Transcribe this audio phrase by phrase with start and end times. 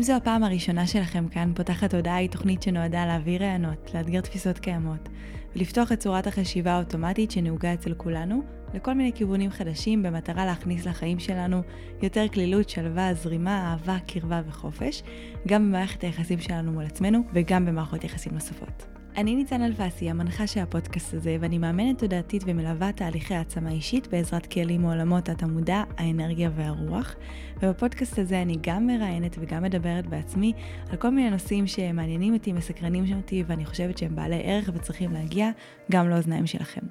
[0.00, 4.58] אם זו הפעם הראשונה שלכם כאן, פותחת הודעה היא תוכנית שנועדה להעביר רעיונות, לאתגר תפיסות
[4.58, 5.08] קיימות,
[5.56, 8.42] ולפתוח את צורת החשיבה האוטומטית שנהוגה אצל כולנו,
[8.74, 11.62] לכל מיני כיוונים חדשים במטרה להכניס לחיים שלנו
[12.02, 15.02] יותר כלילות, שלווה, זרימה, אהבה, קרבה וחופש,
[15.48, 18.89] גם במערכת היחסים שלנו מול עצמנו וגם במערכות יחסים נוספות.
[19.16, 24.46] אני ניצן אלפסי, המנחה של הפודקאסט הזה, ואני מאמנת תודעתית ומלווה תהליכי העצמה אישית בעזרת
[24.46, 27.16] כלים מעולמות התמודע, האנרגיה והרוח.
[27.62, 30.52] ובפודקאסט הזה אני גם מראיינת וגם מדברת בעצמי
[30.90, 35.50] על כל מיני נושאים שמעניינים אותי, מסקרנים אותי, ואני חושבת שהם בעלי ערך וצריכים להגיע
[35.90, 36.82] גם לאוזניים שלכם.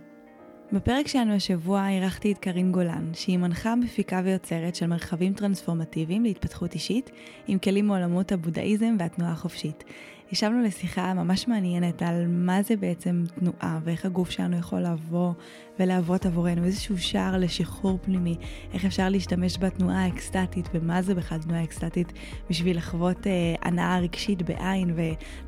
[0.71, 6.73] בפרק שלנו השבוע אירחתי את קרין גולן, שהיא מנחה, מפיקה ויוצרת של מרחבים טרנספורמטיביים להתפתחות
[6.73, 7.11] אישית,
[7.47, 9.83] עם כלים מעולמות הבודהיזם והתנועה החופשית.
[10.31, 15.33] ישבנו לשיחה ממש מעניינת על מה זה בעצם תנועה ואיך הגוף שלנו יכול לבוא
[15.79, 18.35] ולהוות עבורנו איזשהו שער לשחרור פנימי,
[18.73, 22.13] איך אפשר להשתמש בתנועה האקסטטית ומה זה בכלל תנועה אקסטטית
[22.49, 24.95] בשביל לחוות אה, הנאה רגשית בעין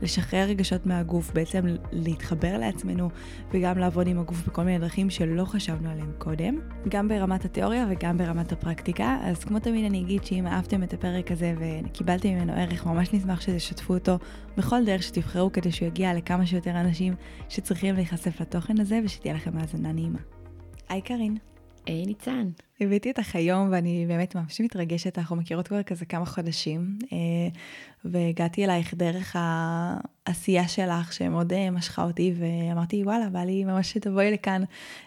[0.01, 3.09] ולשחרר רגשות מהגוף, בעצם להתחבר לעצמנו
[3.51, 6.55] וגם לעבוד עם הגוף בכל מיני דרכים שלא חשבנו עליהם קודם,
[6.89, 9.17] גם ברמת התיאוריה וגם ברמת הפרקטיקה.
[9.21, 13.41] אז כמו תמיד אני אגיד שאם אהבתם את הפרק הזה וקיבלתם ממנו ערך, ממש נשמח
[13.41, 14.17] שתשתפו אותו
[14.57, 17.13] בכל דרך שתבחרו כדי שהוא יגיע לכמה שיותר אנשים
[17.49, 20.20] שצריכים להיחשף לתוכן הזה ושתהיה לכם האזנה נעימה.
[20.91, 21.37] היי קארין.
[21.85, 22.49] היי ניצן.
[22.81, 27.17] הבאתי אותך היום ואני באמת ממש מתרגשת, אנחנו מכירות כבר כזה כמה חודשים, אה,
[28.05, 34.31] והגעתי אלייך דרך העשייה שלך שמאוד אה, משכה אותי, ואמרתי וואלה, בא לי ממש שתבואי
[34.31, 34.63] לכאן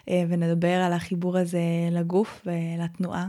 [0.09, 3.27] אה, ונדבר על החיבור הזה לגוף ולתנועה,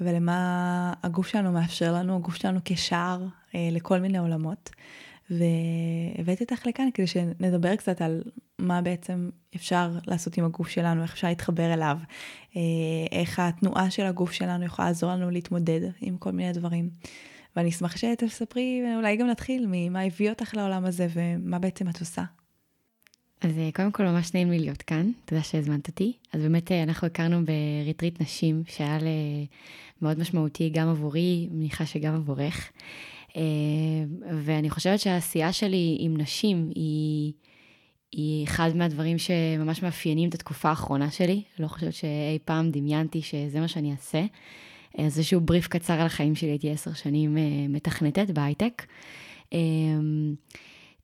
[0.00, 4.70] ולמה הגוף שלנו מאפשר לנו, הגוף שלנו כשער לכל מיני עולמות.
[5.38, 8.22] והבאתי אותך לכאן כדי שנדבר קצת על
[8.58, 11.98] מה בעצם אפשר לעשות עם הגוף שלנו, איך אפשר להתחבר אליו,
[12.56, 12.60] אה,
[13.12, 16.90] איך התנועה של הגוף שלנו יכולה לעזור לנו להתמודד עם כל מיני דברים.
[17.56, 22.22] ואני אשמח שתספרי, אולי גם נתחיל ממה הביא אותך לעולם הזה ומה בעצם את עושה.
[23.40, 26.12] אז אה, קודם כל ממש נעים לי להיות כאן, תודה שהזמנת אותי.
[26.32, 28.98] אז באמת אה, אנחנו הכרנו בריטריט נשים, שהיה
[30.02, 32.72] מאוד משמעותי גם עבורי, מניחה שגם עבורך.
[34.44, 37.32] ואני חושבת שהעשייה שלי עם נשים היא...
[38.12, 41.42] היא אחד מהדברים שממש מאפיינים את התקופה האחרונה שלי.
[41.58, 44.24] לא חושבת שאי פעם דמיינתי שזה מה שאני אעשה.
[44.98, 48.82] איזשהו בריף קצר על החיים שלי, הייתי עשר שנים אה, מתכנתת בהייטק.
[49.52, 49.58] אה,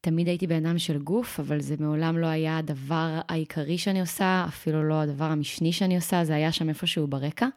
[0.01, 4.45] תמיד הייתי בן אדם של גוף, אבל זה מעולם לא היה הדבר העיקרי שאני עושה,
[4.49, 7.49] אפילו לא הדבר המשני שאני עושה, זה היה שם איפשהו ברקע.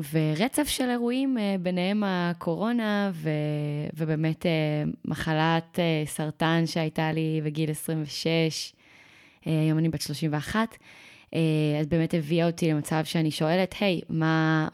[0.00, 3.30] ורצף של אירועים, אה, ביניהם הקורונה, ו,
[3.96, 4.50] ובאמת אה,
[5.04, 8.72] מחלת אה, סרטן שהייתה לי בגיל 26,
[9.44, 10.76] היום אני בת 31,
[11.80, 14.68] אז באמת הביאה אותי למצב שאני שואלת, היי, hey, מה,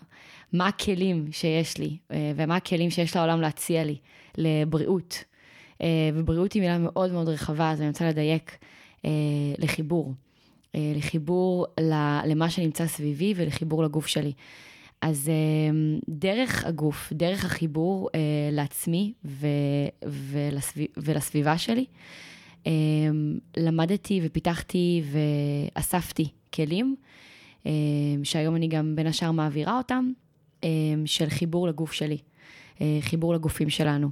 [0.52, 1.96] מה הכלים שיש לי,
[2.36, 3.96] ומה הכלים שיש לעולם להציע לי
[4.38, 5.24] לבריאות?
[6.14, 8.58] ובריאות היא מילה מאוד מאוד רחבה, אז אני רוצה לדייק
[9.58, 10.14] לחיבור.
[10.74, 11.66] לחיבור
[12.24, 14.32] למה שנמצא סביבי ולחיבור לגוף שלי.
[15.00, 18.20] אז אמ, דרך הגוף, דרך החיבור אה,
[18.52, 19.12] לעצמי
[20.96, 21.84] ולסביבה שלי,
[22.66, 25.02] אמ, למדתי ופיתחתי
[25.74, 26.96] ואספתי כלים,
[27.66, 27.70] אמ,
[28.24, 30.10] שהיום אני גם בין השאר מעבירה אותם,
[31.04, 32.18] של חיבור לגוף שלי,
[32.80, 34.10] אה, חיבור לגופים שלנו.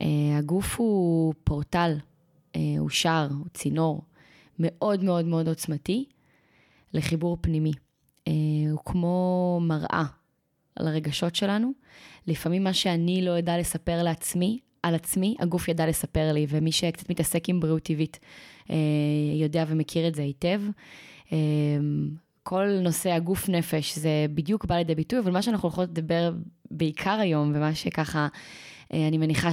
[0.00, 0.06] אה,
[0.38, 1.96] הגוף הוא פורטל,
[2.78, 4.02] הוא שער, הוא צינור
[4.58, 6.04] מאוד מאוד מאוד עוצמתי
[6.94, 7.72] לחיבור פנימי.
[8.28, 8.32] אה,
[8.70, 10.04] הוא כמו מראה
[10.76, 11.72] על הרגשות שלנו.
[12.26, 17.10] לפעמים מה שאני לא אדע לספר לעצמי, על עצמי, הגוף ידע לספר לי, ומי שקצת
[17.10, 18.18] מתעסק עם בריאות טבעית
[18.70, 18.76] אה,
[19.34, 20.60] יודע ומכיר את זה היטב.
[21.32, 21.38] אה,
[22.42, 26.32] כל נושא הגוף נפש זה בדיוק בא לידי ביטוי, אבל מה שאנחנו הולכות לדבר
[26.70, 28.28] בעיקר היום, ומה שככה
[28.90, 29.50] אני מניחה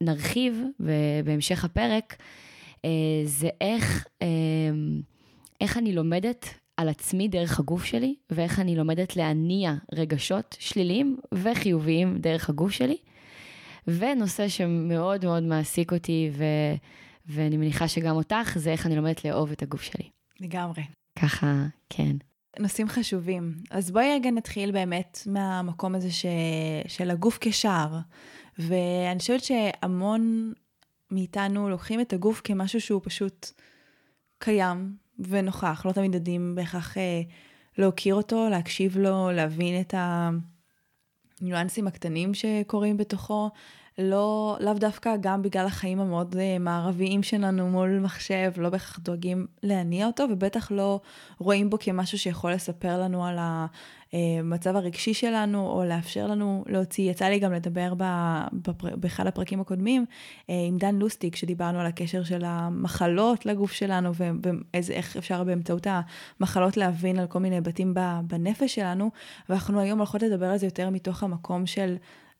[0.00, 0.62] שנרחיב
[1.24, 2.16] בהמשך הפרק,
[3.24, 4.06] זה איך
[5.60, 12.18] איך אני לומדת על עצמי דרך הגוף שלי, ואיך אני לומדת להניע רגשות שליליים וחיוביים
[12.18, 12.96] דרך הגוף שלי.
[13.86, 16.44] ונושא שמאוד מאוד מעסיק אותי, ו...
[17.26, 20.08] ואני מניחה שגם אותך, זה איך אני לומדת לאהוב את הגוף שלי.
[20.40, 20.82] לגמרי.
[21.18, 22.16] ככה, כן.
[22.58, 23.54] נושאים חשובים.
[23.70, 26.26] אז בואי רגע נתחיל באמת מהמקום הזה ש...
[26.86, 27.98] של הגוף כשער.
[28.58, 30.52] ואני חושבת שהמון
[31.10, 33.50] מאיתנו לוקחים את הגוף כמשהו שהוא פשוט
[34.38, 37.22] קיים ונוכח, לא תמיד יודעים בהכרח אה,
[37.78, 39.94] להוקיר אותו, להקשיב לו, להבין את
[41.40, 43.50] הניואנסים הקטנים שקורים בתוכו,
[43.98, 49.46] לא, לאו דווקא גם בגלל החיים המאוד אה, מערביים שלנו מול מחשב, לא בהכרח דואגים
[49.62, 51.00] להניע אותו, ובטח לא
[51.38, 53.38] רואים בו כמשהו שיכול לספר לנו על
[54.12, 57.10] המצב הרגשי שלנו, או לאפשר לנו להוציא.
[57.10, 57.94] יצא לי גם לדבר
[58.96, 60.04] באחד הפרקים הקודמים
[60.50, 65.86] אה, עם דן לוסטיק, שדיברנו על הקשר של המחלות לגוף שלנו, ואיך אפשר באמצעות
[66.40, 67.94] המחלות להבין על כל מיני היבטים
[68.24, 69.10] בנפש שלנו,
[69.48, 71.96] ואנחנו היום הולכות לדבר על זה יותר מתוך המקום של...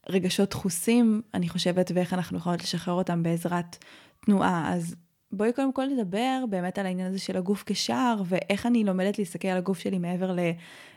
[0.08, 3.84] רגשות דחוסים, אני חושבת, ואיך אנחנו יכולות לשחרר אותם בעזרת
[4.24, 4.72] תנועה.
[4.74, 4.96] אז
[5.32, 9.48] בואי קודם כל נדבר באמת על העניין הזה של הגוף כשער, ואיך אני לומדת להסתכל
[9.48, 10.36] על הגוף שלי מעבר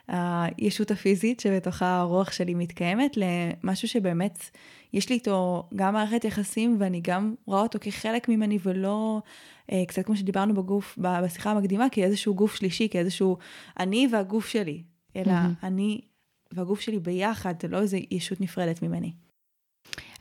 [0.09, 4.39] לישות הפיזית שבתוכה הרוח שלי מתקיימת, למשהו שבאמת
[4.93, 9.21] יש לי איתו גם מערכת יחסים, ואני גם רואה אותו כחלק ממני, ולא
[9.71, 13.37] אה, קצת כמו שדיברנו בגוף, בשיחה המקדימה, כאיזשהו גוף שלישי, כאיזשהו
[13.79, 14.83] אני והגוף שלי,
[15.15, 15.65] אלא mm-hmm.
[15.65, 16.01] אני
[16.51, 19.11] והגוף שלי ביחד, זה לא איזה ישות נפרדת ממני.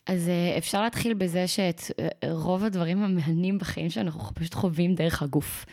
[0.08, 4.94] אז אה, אפשר להתחיל בזה שאת אה, רוב הדברים המהנים בחיים שלנו אנחנו פשוט חווים
[4.94, 5.64] דרך הגוף.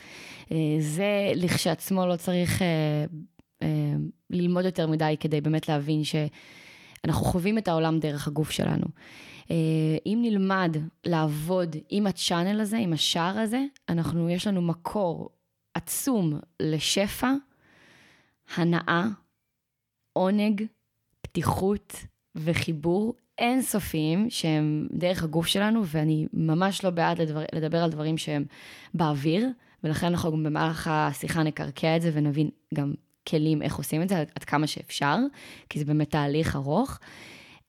[0.52, 2.62] אה, זה לכשעצמו לא צריך
[4.30, 8.86] ללמוד יותר מדי כדי באמת להבין שאנחנו חווים את העולם דרך הגוף שלנו.
[10.06, 15.30] אם נלמד לעבוד עם הצ'אנל הזה, עם השער הזה, אנחנו, יש לנו מקור
[15.74, 17.32] עצום לשפע,
[18.56, 19.06] הנאה,
[20.14, 20.64] עונג,
[21.22, 21.96] פתיחות
[22.36, 28.46] וחיבור אינסופיים שהם דרך הגוף שלנו, ואני ממש לא בעד לדבר, לדבר על דברים שהם
[28.94, 29.50] באוויר,
[29.84, 32.94] ולכן אנחנו גם במהלך השיחה נקרקע את זה ונבין גם
[33.28, 35.18] כלים איך עושים את זה עד כמה שאפשר,
[35.70, 37.00] כי זה באמת תהליך ארוך,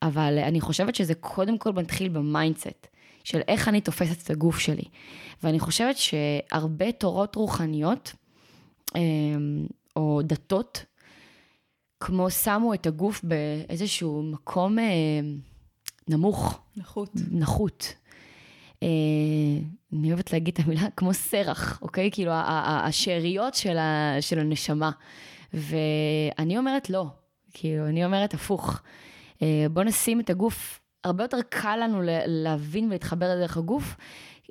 [0.03, 2.87] אבל אני חושבת שזה קודם כל מתחיל ב mindset.
[3.27, 4.85] של איך אני תופסת את הגוף שלי.
[5.43, 8.13] ואני חושבת שהרבה תורות רוחניות,
[8.97, 9.67] אמ,
[9.97, 10.85] או דתות,
[12.01, 14.85] כמו שמו את הגוף באיזשהו מקום אה,
[16.09, 16.59] נמוך.
[16.77, 17.11] נחות.
[17.31, 17.95] נחות.
[18.83, 18.89] אה,
[19.93, 22.11] אני אוהבת להגיד את המילה כמו סרח, אוקיי?
[22.13, 24.91] כאילו השאריות של, ה, של הנשמה.
[25.55, 27.07] ואני אומרת לא,
[27.53, 28.83] כאילו, אני אומרת הפוך.
[29.43, 33.97] אה, בוא נשים את הגוף, הרבה יותר קל לנו להבין ולהתחבר לדרך הגוף,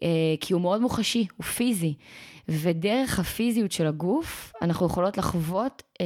[0.03, 1.93] אה, כי הוא מאוד מוחשי, הוא פיזי.
[2.47, 6.05] ודרך הפיזיות של הגוף, אנחנו יכולות לחוות אה,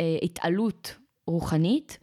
[0.00, 0.96] אה, התעלות
[1.26, 1.98] רוחנית,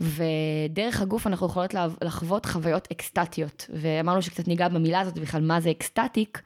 [0.00, 1.74] ודרך הגוף אנחנו יכולות
[2.04, 3.66] לחוות חוויות אקסטטיות.
[3.72, 6.42] ואמרנו שקצת ניגע במילה הזאת בכלל, מה זה ecstatic.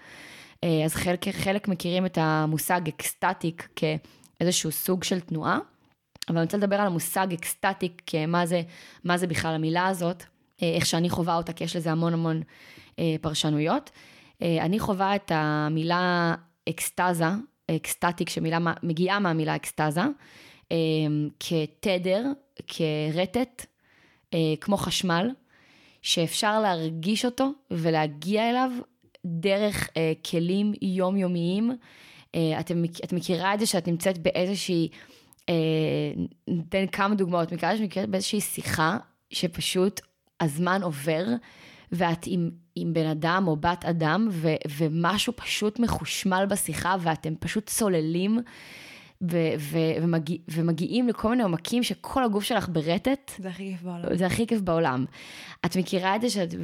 [0.65, 5.59] אה, אז חלק, חלק מכירים את המושג ecstatic כאיזשהו סוג של תנועה,
[6.29, 8.63] אבל אני רוצה לדבר על המושג ecstatic, כמה זה,
[9.05, 10.23] מה זה בכלל המילה הזאת,
[10.63, 12.43] אה, איך שאני חווה אותה, כי יש לזה המון המון
[13.21, 13.91] פרשנויות.
[14.43, 16.35] אני חווה את המילה
[16.69, 17.25] אקסטזה,
[17.71, 20.03] ecstatic, שמילה מגיעה מהמילה אקסטזה,
[20.71, 22.25] אמ, כתדר,
[22.67, 23.67] כרטט,
[24.35, 25.31] אה, כמו חשמל,
[26.03, 28.71] שאפשר להרגיש אותו ולהגיע אליו
[29.25, 31.71] דרך אה, כלים יומיומיים.
[32.35, 32.71] אה, את,
[33.05, 34.89] את מכירה את זה שאת נמצאת באיזושהי,
[36.49, 38.99] ניתן כמה דוגמאות, מכירה שאת באיזושהי שיחה
[39.31, 40.01] שפשוט
[40.41, 41.25] הזמן עובר
[41.93, 44.49] ואת עם, עם בן אדם או בת אדם ו,
[44.79, 48.39] ומשהו פשוט מחושמל בשיחה ואתם פשוט צוללים.
[49.31, 53.33] ו- ו- ומגיע, ומגיעים לכל מיני עומקים שכל הגוף שלך ברטט.
[53.39, 54.17] זה הכי כיף בעולם.
[54.17, 55.05] זה הכי כיף בעולם.
[55.67, 56.55] את מכירה את זה שאת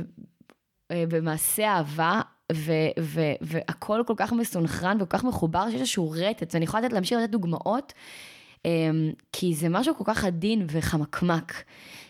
[0.90, 2.20] אה, במעשה אהבה,
[2.52, 6.92] ו- ו- והכל כל כך מסונכרן וכל כך מחובר, שיש איזשהו רטט, ואני יכולה לתת,
[6.92, 7.92] להמשיך לתת דוגמאות,
[8.64, 11.64] אמ, כי זה משהו כל כך עדין וחמקמק,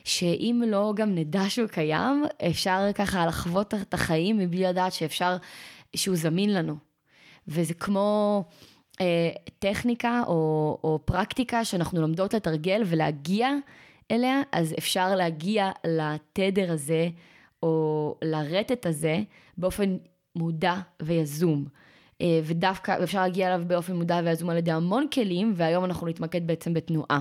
[0.05, 5.37] שאם לא גם נדע שהוא קיים, אפשר ככה לחוות את החיים מבלי לדעת שאפשר,
[5.97, 6.77] שהוא זמין לנו.
[7.49, 8.45] וזה כמו...
[9.01, 13.51] אה, טכניקה או, או פרקטיקה שאנחנו לומדות לתרגל ולהגיע
[14.11, 17.09] אליה, אז אפשר להגיע לתדר הזה
[17.63, 19.19] או לרטט הזה
[19.59, 19.97] באופן
[20.37, 21.65] מודע ויזום.
[22.21, 26.47] אה, ודווקא אפשר להגיע אליו באופן מודע ויזום על ידי המון כלים, והיום אנחנו נתמקד
[26.47, 27.21] בעצם בתנועה.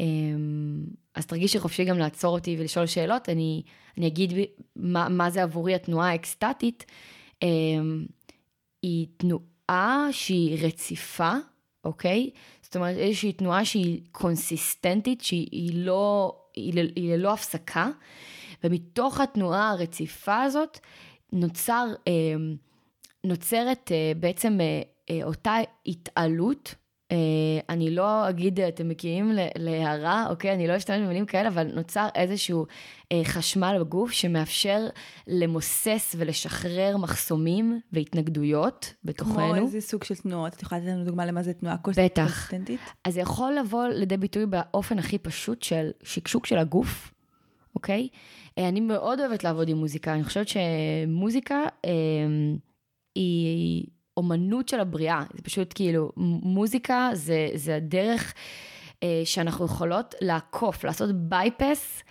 [0.00, 3.62] אמ, אז תרגישי חופשי גם לעצור אותי ולשאול שאלות, אני,
[3.98, 4.32] אני אגיד
[4.76, 6.84] מה, מה זה עבורי התנועה האקסטטית.
[7.42, 8.06] אמ,
[8.82, 11.32] היא תנועה תנועה שהיא רציפה,
[11.84, 12.30] אוקיי?
[12.62, 17.88] זאת אומרת, איזושהי תנועה שהיא קונסיסטנטית, שהיא לא, היא, ללא הפסקה,
[18.64, 20.78] ומתוך התנועה הרציפה הזאת
[21.32, 22.12] נוצר, אה,
[23.24, 24.58] נוצרת אה, בעצם
[25.10, 25.56] אה, אותה
[25.86, 26.74] התעלות
[27.68, 30.54] אני לא אגיד, אתם מגיעים להערה, אוקיי?
[30.54, 34.86] אני לא אשתמש במילים כאלה, אבל נוצר איזשהו uh, חשמל בגוף שמאפשר
[35.26, 39.34] למוסס ולשחרר מחסומים והתנגדויות בתוכנו.
[39.34, 40.54] כמו איזה סוג של תנועות?
[40.54, 42.12] את יכולה לתת לנו דוגמה למה זה תנועה קונסטנטית?
[42.12, 42.52] בטח.
[43.04, 47.12] אז זה יכול לבוא לידי ביטוי באופן הכי פשוט של שקשוק של הגוף,
[47.74, 48.08] אוקיי?
[48.58, 50.14] אני מאוד אוהבת לעבוד עם מוזיקה.
[50.14, 51.88] אני חושבת שמוזיקה uh,
[53.14, 53.84] היא...
[54.18, 58.34] אומנות של הבריאה, זה פשוט כאילו, מוזיקה זה, זה הדרך
[59.02, 62.02] אה, שאנחנו יכולות לעקוף, לעשות בייפס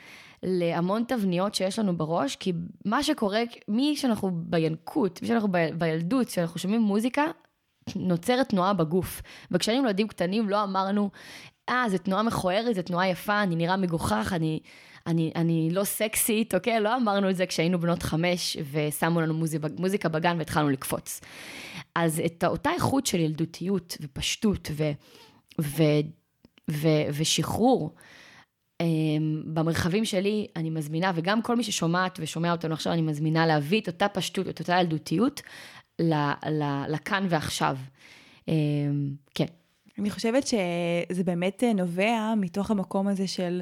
[0.44, 2.54] להמון תבניות שיש לנו בראש, כי
[2.86, 7.24] מה שקורה, מי שאנחנו בינקות, מי שאנחנו ב, בילדות, כשאנחנו שומעים מוזיקה,
[7.96, 9.22] נוצרת תנועה בגוף.
[9.52, 11.10] וכשהיינו ילדים קטנים לא אמרנו,
[11.70, 14.60] אה, זו תנועה מכוערת, זו תנועה יפה, אני נראה מגוחך, אני,
[15.08, 16.80] אני, אני לא סקסית, אוקיי?
[16.80, 19.34] לא אמרנו את זה כשהיינו בנות חמש ושמו לנו
[19.78, 21.22] מוזיקה, בגן והתחלנו לקפוץ.
[21.96, 24.92] אז את אותה איכות של ילדותיות ופשטות ו,
[25.62, 25.84] ו,
[26.72, 27.96] ו, ושחרור,
[28.84, 28.86] um,
[29.46, 33.88] במרחבים שלי אני מזמינה, וגם כל מי ששומעת ושומע אותנו עכשיו, אני מזמינה להביא את
[33.88, 35.42] אותה פשטות, את אותה ילדותיות,
[36.00, 36.14] ל,
[36.50, 37.78] ל, לכאן ועכשיו.
[38.40, 38.50] Um,
[39.36, 39.46] כן.
[40.00, 43.62] אני חושבת שזה באמת נובע מתוך המקום הזה של...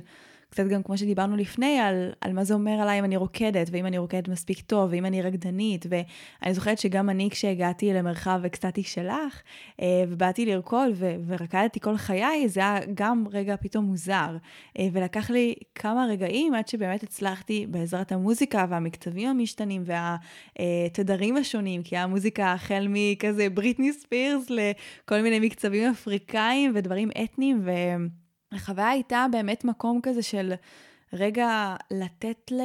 [0.56, 3.86] קצת גם כמו שדיברנו לפני, על, על מה זה אומר עליי אם אני רוקדת, ואם
[3.86, 9.42] אני רוקדת מספיק טוב, ואם אני רקדנית, ואני זוכרת שגם אני כשהגעתי למרחב אקסטטי שלך,
[9.82, 14.38] אה, ובאתי לרקוד ו- ורקדתי כל חיי, זה היה גם רגע פתאום מוזר.
[14.80, 19.84] אה, ולקח לי כמה רגעים עד שבאמת הצלחתי בעזרת המוזיקה והמקצבים המשתנים
[20.60, 27.72] והתדרים השונים, כי המוזיקה החל מכזה בריטני ספירס לכל מיני מקצבים אפריקאים ודברים אתניים, ו...
[28.56, 30.54] החוויה הייתה באמת מקום כזה של
[31.14, 32.62] רגע לתת ל...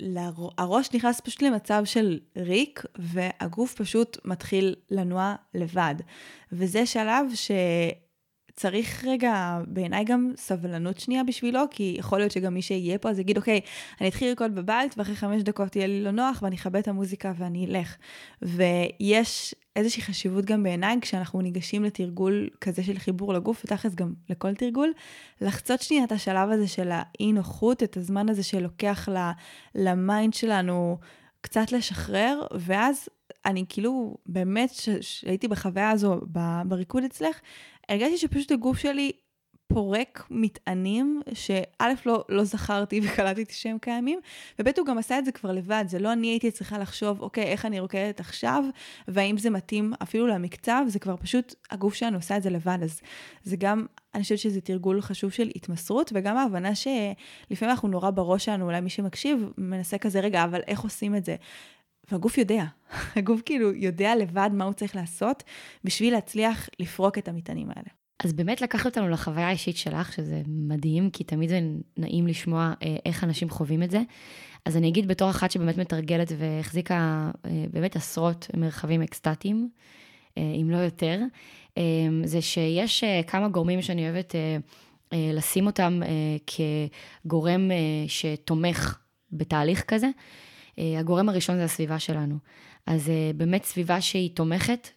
[0.00, 0.32] לר...
[0.58, 5.94] הראש נכנס פשוט למצב של ריק, והגוף פשוט מתחיל לנוע לבד.
[6.52, 7.50] וזה שלב ש...
[8.56, 13.18] צריך רגע, בעיניי גם סבלנות שנייה בשבילו, כי יכול להיות שגם מי שיהיה פה אז
[13.18, 13.60] יגיד, אוקיי,
[14.00, 17.32] אני אתחיל לרקוד בבית, ואחרי חמש דקות יהיה לי לא נוח, ואני אכבה את המוזיקה
[17.36, 17.96] ואני אלך.
[18.42, 24.54] ויש איזושהי חשיבות גם בעיניי, כשאנחנו ניגשים לתרגול כזה של חיבור לגוף, ותכלס גם לכל
[24.54, 24.92] תרגול,
[25.40, 29.08] לחצות שנייה את השלב הזה של האי נוחות, את הזמן הזה שלוקח
[29.74, 30.98] ל mind שלנו
[31.40, 33.08] קצת לשחרר, ואז
[33.46, 36.20] אני כאילו, באמת, שהייתי בחוויה הזו
[36.66, 37.40] בריקוד אצלך,
[37.88, 39.12] הרגשתי שפשוט הגוף שלי
[39.66, 44.20] פורק מטענים, שא' לא, לא זכרתי וקלטתי שהם קיימים,
[44.58, 47.44] וב' הוא גם עשה את זה כבר לבד, זה לא אני הייתי צריכה לחשוב, אוקיי,
[47.44, 48.64] איך אני רוקדת עכשיו,
[49.08, 53.00] והאם זה מתאים אפילו למקצב, זה כבר פשוט, הגוף שלנו עושה את זה לבד, אז
[53.42, 58.44] זה גם, אני חושבת שזה תרגול חשוב של התמסרות, וגם ההבנה שלפעמים אנחנו נורא בראש
[58.44, 61.36] שלנו, אולי מי שמקשיב, מנסה כזה, רגע, אבל איך עושים את זה?
[62.10, 62.64] והגוף יודע,
[63.16, 65.42] הגוף כאילו יודע לבד מה הוא צריך לעשות
[65.84, 68.03] בשביל להצליח לפרוק את המטענים האלה.
[68.18, 71.60] אז באמת לקחת אותנו לחוויה האישית שלך, שזה מדהים, כי תמיד זה
[71.96, 74.02] נעים לשמוע אה, איך אנשים חווים את זה.
[74.64, 79.68] אז אני אגיד בתור אחת שבאמת מתרגלת והחזיקה אה, באמת עשרות מרחבים אקסטטיים,
[80.38, 81.20] אה, אם לא יותר,
[82.24, 84.34] זה שיש כמה גורמים שאני אוהבת
[85.12, 86.00] לשים אותם
[87.26, 87.70] כגורם
[88.08, 88.98] שתומך
[89.32, 90.08] בתהליך כזה.
[90.78, 92.36] הגורם הראשון זה הסביבה שלנו.
[92.86, 94.88] אז באמת סביבה שהיא תומכת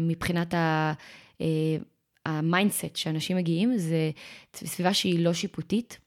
[0.00, 0.92] מבחינת ה...
[2.26, 4.10] ה mindset שאנשים מגיעים, זה
[4.56, 5.98] סביבה שהיא לא שיפוטית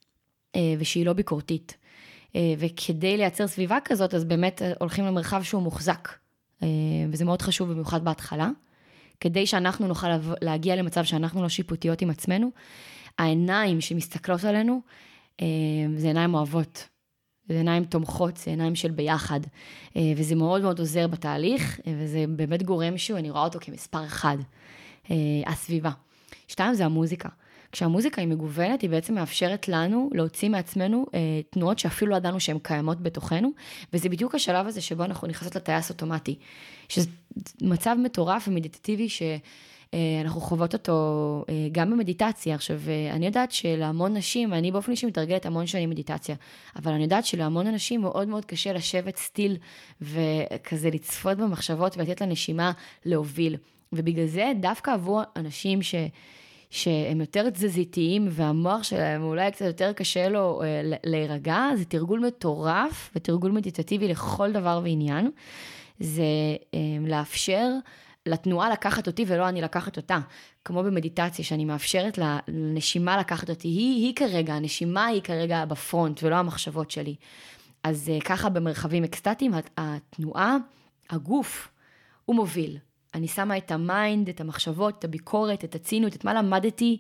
[0.80, 1.78] ושהיא לא ביקורתית.
[2.58, 6.10] וכדי לייצר סביבה כזאת, אז באמת הולכים למרחב שהוא מוחזק.
[7.10, 8.50] וזה מאוד חשוב במיוחד בהתחלה.
[9.20, 10.08] כדי שאנחנו נוכל
[10.42, 12.52] להגיע למצב שאנחנו לא שיפוטיות עם עצמנו,
[13.18, 14.82] העיניים שמסתכלות עלינו,
[15.98, 16.88] זה עיניים אוהבות.
[17.50, 19.40] זה עיניים תומכות, זה עיניים של ביחד.
[19.96, 24.06] אה, וזה מאוד מאוד עוזר בתהליך, אה, וזה באמת גורם שהוא, אני רואה אותו כמספר
[24.06, 24.38] אחד,
[25.12, 25.92] אה, הסביבה.
[26.48, 27.30] שתיים, זה המוזיקה.
[27.72, 32.58] כשהמוזיקה היא מגוונת, היא בעצם מאפשרת לנו להוציא מעצמנו אה, תנועות שאפילו לא ידענו שהן
[32.64, 33.52] קיימות בתוכנו,
[33.94, 36.36] וזה בדיוק השלב הזה שבו אנחנו נכנסות לטייס אוטומטי.
[36.90, 37.10] שזה
[37.62, 39.22] מצב מטורף ומדיטטיבי ש...
[39.96, 42.56] אה, אנחנו חוות אותו אה, גם במדיטציה.
[42.56, 46.36] עכשיו, אה, אני יודעת שלהמון נשים, אני באופן אישי מתרגלת המון שנים מדיטציה,
[46.76, 49.58] אבל אני יודעת שלהמון אנשים מאוד מאוד קשה לשבת סטיל
[50.02, 52.72] וכזה לצפות במחשבות ולתת לנשימה
[53.06, 53.58] להוביל.
[53.98, 55.96] ובגלל זה, דווקא עבור אנשים ש...
[56.70, 60.62] שהם יותר תזזיתיים והמוח שלהם אולי קצת יותר קשה לו
[61.04, 65.32] להירגע, זה תרגול מטורף ותרגול מדיטטיבי לכל דבר ועניין.
[66.00, 66.24] זה
[67.08, 67.70] לאפשר
[68.26, 70.20] לתנועה לקחת אותי ולא אני לקחת אותה.
[70.66, 76.24] כמו במדיטציה, שאני מאפשרת לנשימה לקחת אותי, היא, היא כרגע, הנשימה היא כרגע ב front
[76.24, 77.16] ולא המחשבות שלי.
[77.84, 80.58] אז אה, ככה במרחבים אקסטטיים, התנועה,
[81.10, 81.70] הגוף,
[82.26, 82.78] הוא מוביל.
[83.16, 86.98] אני שמה את ה mind, את המחשבות, את הביקורת, את הציניות, את מה למדתי,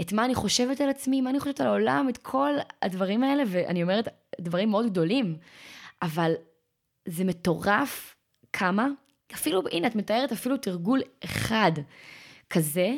[0.00, 3.42] את מה אני חושבת על עצמי, מה אני חושבת על העולם, את כל הדברים האלה,
[3.46, 4.08] ואני אומרת,
[4.40, 5.36] דברים מאוד גדולים,
[6.02, 6.32] אבל
[7.08, 8.16] זה מטורף
[8.52, 8.86] כמה,
[9.34, 11.72] אפילו, הנה, את מתארת אפילו תרגול אחד
[12.50, 12.94] כזה,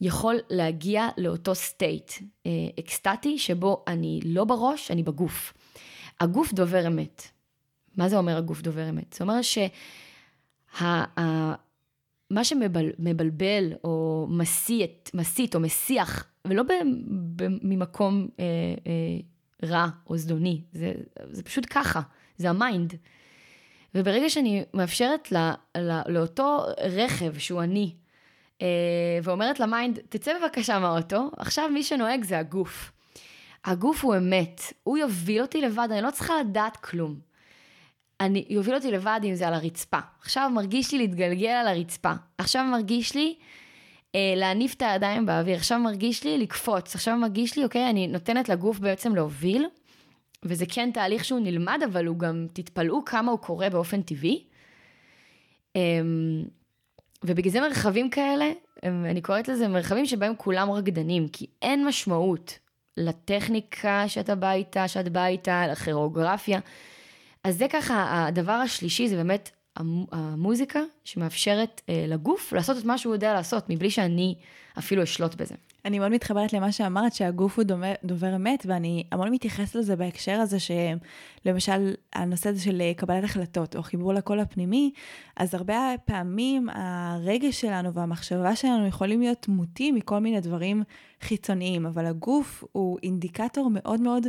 [0.00, 2.12] יכול להגיע לאותו state
[2.46, 2.50] אה,
[2.80, 5.52] אקסטטי, שבו אני לא בראש, אני בגוף.
[6.20, 7.22] הגוף דובר אמת.
[7.96, 9.12] מה זה אומר הגוף דובר אמת?
[9.12, 9.66] זה אומר שה...
[12.30, 16.72] מה שמבלבל או מסית, מסית או מסיח, ולא ב,
[17.36, 18.44] ב, ממקום אה,
[18.86, 19.18] אה,
[19.68, 20.92] רע או זדוני, זה,
[21.30, 22.00] זה פשוט ככה,
[22.36, 22.94] זה ה mind.
[23.94, 27.94] וברגע שאני מאפשרת לה, לה, לאותו רכב שהוא אני,
[28.62, 32.92] אה, ואומרת ל mind, תצא בבקשה מהאוטו, עכשיו מי שנוהג זה הגוף.
[33.64, 37.18] הגוף הוא אמת, הוא יוביל אותי לבד, אני לא צריכה לדעת כלום.
[38.24, 39.98] אני, יוביל אותי לבד אם זה על הרצפה.
[40.20, 42.12] עכשיו מרגיש לי להתגלגל על הרצפה.
[42.38, 43.34] עכשיו מרגיש לי
[44.14, 45.56] אה, להניף את הידיים באוויר.
[45.56, 46.94] עכשיו מרגיש לי לקפוץ.
[46.94, 49.66] עכשיו מרגיש לי, אוקיי, אני נותנת לגוף בעצם להוביל.
[50.42, 54.44] וזה כן תהליך שהוא נלמד, אבל הוא גם, תתפלאו כמה הוא קורה באופן טבעי.
[55.76, 56.00] אה,
[57.24, 58.52] ובגלל זה מרחבים כאלה,
[58.82, 62.58] אני קוראת לזה מרחבים שבהם כולם רקדנים, כי אין משמעות
[62.96, 66.60] לטכניקה שאתה בא איתה, שאת באה איתה, לכירוגרפיה.
[67.44, 69.50] אז זה ככה, הדבר השלישי זה באמת
[70.12, 74.34] המוזיקה שמאפשרת אה, לגוף לעשות את מה שהוא יודע לעשות, מבלי שאני
[74.78, 75.54] אפילו אשלוט בזה.
[75.84, 80.32] אני מאוד מתחברת למה שאמרת, שהגוף הוא דומה, דובר אמת, ואני המון מתייחסת לזה בהקשר
[80.40, 84.92] הזה, שלמשל, הנושא הזה של קבלת החלטות, או חיבור לקול הפנימי,
[85.36, 90.82] אז הרבה פעמים הרגש שלנו והמחשבה שלנו יכולים להיות מוטים מכל מיני דברים
[91.20, 94.26] חיצוניים, אבל הגוף הוא אינדיקטור מאוד מאוד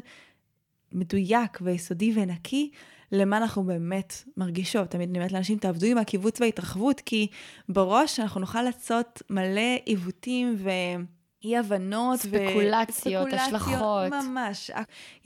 [0.91, 2.71] מדויק ויסודי ונקי
[3.15, 4.89] למה אנחנו באמת מרגישות.
[4.89, 7.27] תמיד אני אומרת לאנשים, תעבדו עם הקיבוץ וההתרחבות, כי
[7.69, 10.69] בראש אנחנו נוכל לעשות מלא עיוותים ו...
[11.43, 12.19] אי הבנות.
[12.19, 13.35] ספקולציות, ו...
[13.35, 14.11] השלכות.
[14.11, 14.71] ממש.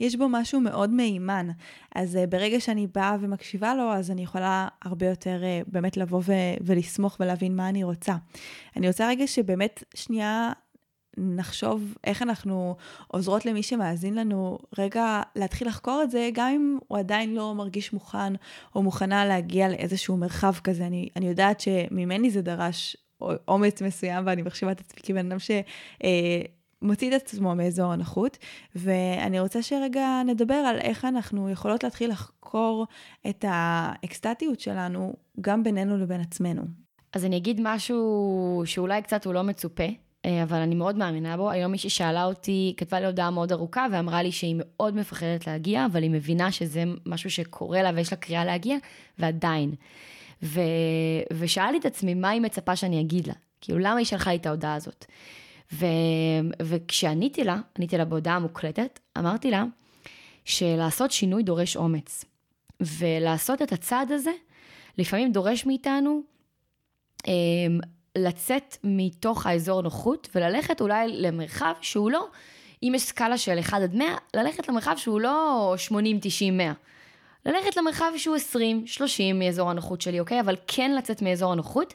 [0.00, 1.48] יש בו משהו מאוד מהימן.
[1.94, 6.20] אז uh, ברגע שאני באה ומקשיבה לו, אז אני יכולה הרבה יותר uh, באמת לבוא
[6.24, 8.16] ו- ולסמוך ולהבין מה אני רוצה.
[8.76, 10.52] אני רוצה רגע שבאמת שנייה
[11.20, 12.76] נחשוב איך אנחנו
[13.08, 17.92] עוזרות למי שמאזין לנו רגע להתחיל לחקור את זה, גם אם הוא עדיין לא מרגיש
[17.92, 18.32] מוכן
[18.74, 20.86] או מוכנה להגיע לאיזשהו מרחב כזה.
[20.86, 22.96] אני, אני יודעת שממני זה דרש
[23.48, 28.38] אומץ מסוים, ואני מחשיבה את עצמי כבן אדם שמוציא אה, את עצמו מאזור הנוחות,
[28.74, 32.86] ואני רוצה שרגע נדבר על איך אנחנו יכולות להתחיל לחקור
[33.28, 36.62] את האקסטטיות שלנו, גם בינינו לבין עצמנו.
[37.12, 39.84] אז אני אגיד משהו שאולי קצת הוא לא מצופה,
[40.26, 41.50] אבל אני מאוד מאמינה בו.
[41.50, 45.86] היום מישהי שאלה אותי, כתבה לי הודעה מאוד ארוכה ואמרה לי שהיא מאוד מפחדת להגיע,
[45.86, 48.76] אבל היא מבינה שזה משהו שקורה לה ויש לה קריאה להגיע,
[49.18, 49.74] ועדיין.
[50.42, 50.60] ו...
[51.38, 53.34] ושאלתי את עצמי, מה היא מצפה שאני אגיד לה?
[53.60, 55.04] כאילו, למה היא שלחה לי את ההודעה הזאת?
[55.72, 55.86] ו...
[56.62, 59.64] וכשעניתי לה, עניתי לה בהודעה מוקלטת, אמרתי לה
[60.44, 62.24] שלעשות שינוי דורש אומץ.
[62.80, 64.30] ולעשות את הצעד הזה,
[64.98, 66.22] לפעמים דורש מאיתנו
[67.26, 67.80] אמ,
[68.18, 72.26] לצאת מתוך האזור נוחות וללכת אולי למרחב שהוא לא,
[72.82, 76.72] אם יש סקאלה של 1 עד 100, ללכת למרחב שהוא לא 80, 90, 100.
[77.46, 80.40] ללכת למרחב שהוא 20, 30 מאזור הנוחות שלי, אוקיי?
[80.40, 81.94] אבל כן לצאת מאזור הנוחות,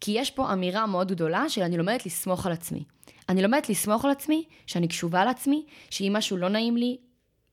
[0.00, 2.84] כי יש פה אמירה מאוד גדולה של אני לומדת לסמוך על עצמי.
[3.28, 6.96] אני לומדת לסמוך על עצמי, שאני קשובה לעצמי, שאם משהו לא נעים לי,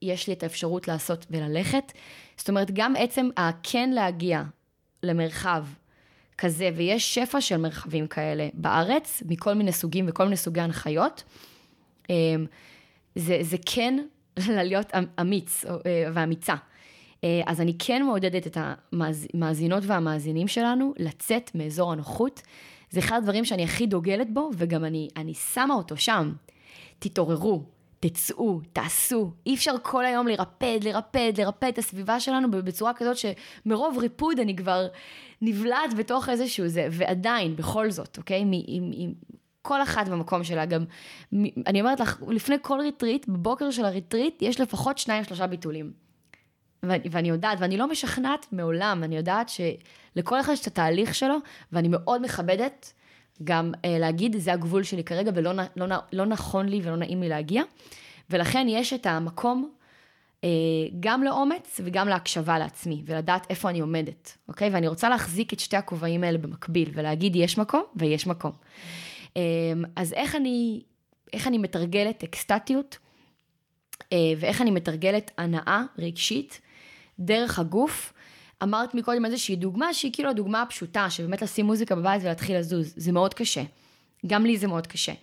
[0.01, 1.91] יש לי את האפשרות לעשות וללכת.
[2.37, 4.43] זאת אומרת, גם עצם הכן להגיע
[5.03, 5.65] למרחב
[6.37, 11.23] כזה, ויש שפע של מרחבים כאלה בארץ, מכל מיני סוגים וכל מיני סוגי הנחיות.
[12.09, 12.45] אמ,
[13.15, 13.99] זה, זה כן
[14.47, 15.71] להיות אמ, אמיץ אה,
[16.13, 16.55] ואמיצה.
[17.23, 22.41] אה, אז אני כן מעודדת את המאזינות והמאזינים שלנו לצאת מאזור הנוחות.
[22.89, 26.33] זה אחד הדברים שאני הכי דוגלת בו, וגם אני, אני שמה אותו שם.
[26.99, 27.63] תתעוררו,
[28.09, 29.31] תצאו, תעשו.
[29.45, 34.55] אי אפשר כל היום לרפד, לרפד, לרפד את הסביבה שלנו בצורה כזאת שמרוב ריפוד אני
[34.55, 34.87] כבר
[35.41, 38.43] נבלעת בתוך איזשהו זה, ועדיין, בכל זאת, אוקיי?
[38.45, 39.13] מ, עם, עם,
[39.61, 40.85] כל אחת במקום שלה, גם,
[41.67, 45.91] אני אומרת לך, לפני כל retreat, בבוקר של ה retreat, יש לפחות שניים, שלושה ביטולים.
[46.83, 51.37] ואני, ואני יודעת, ואני לא משכנעת מעולם, אני יודעת שלכל אחד יש את התהליך שלו,
[51.71, 52.93] ואני מאוד מכבדת
[53.43, 57.29] גם אה, להגיד, זה הגבול שלי כרגע, ולא לא, לא נכון לי ולא נעים לי
[57.29, 57.63] להגיע.
[58.29, 59.69] ולכן יש את המקום
[60.43, 60.49] אה,
[60.99, 64.69] גם לאומץ וגם להקשבה לעצמי, ולדעת איפה אני עומדת, אוקיי?
[64.69, 68.51] ואני רוצה להחזיק את שתי הכובעים האלה במקביל, ולהגיד, יש מקום ויש מקום.
[69.37, 69.41] אה,
[69.95, 70.81] אז איך אני,
[71.33, 72.97] איך אני מתרגלת אקסטטיות,
[74.13, 76.61] אה, ואיך אני מתרגלת הנאה רגשית
[77.19, 78.12] דרך הגוף,
[78.63, 83.11] אמרת מקודם איזושהי דוגמה שהיא כאילו הדוגמה הפשוטה, שבאמת לשים מוזיקה בבית ולהתחיל לזוז, זה
[83.11, 83.63] מאוד קשה.
[84.27, 85.13] גם לי זה מאוד קשה.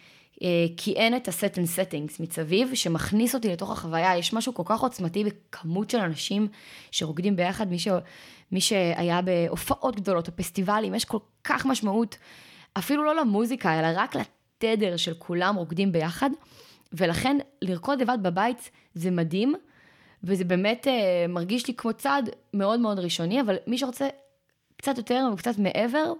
[0.42, 4.18] אה, כי אין את ה-set and settings מסביב, שמכניס אותי לתוך החוויה.
[4.18, 6.48] יש משהו כל כך עוצמתי בכמות של אנשים
[6.90, 7.88] שרוקדים ביחד, מי, ש...
[8.52, 12.16] מי שהיה בהופעות גדולות או פסטיבלים, יש כל כך משמעות,
[12.78, 16.30] אפילו לא למוזיקה, אלא רק לתדר של כולם רוקדים ביחד.
[16.92, 19.54] ולכן לרקוד לבד בבית זה מדהים,
[20.24, 24.08] וזה באמת אה, מרגיש לי כמו צעד מאוד מאוד ראשוני, אבל מי שרוצה
[24.76, 26.12] קצת יותר וקצת מעבר,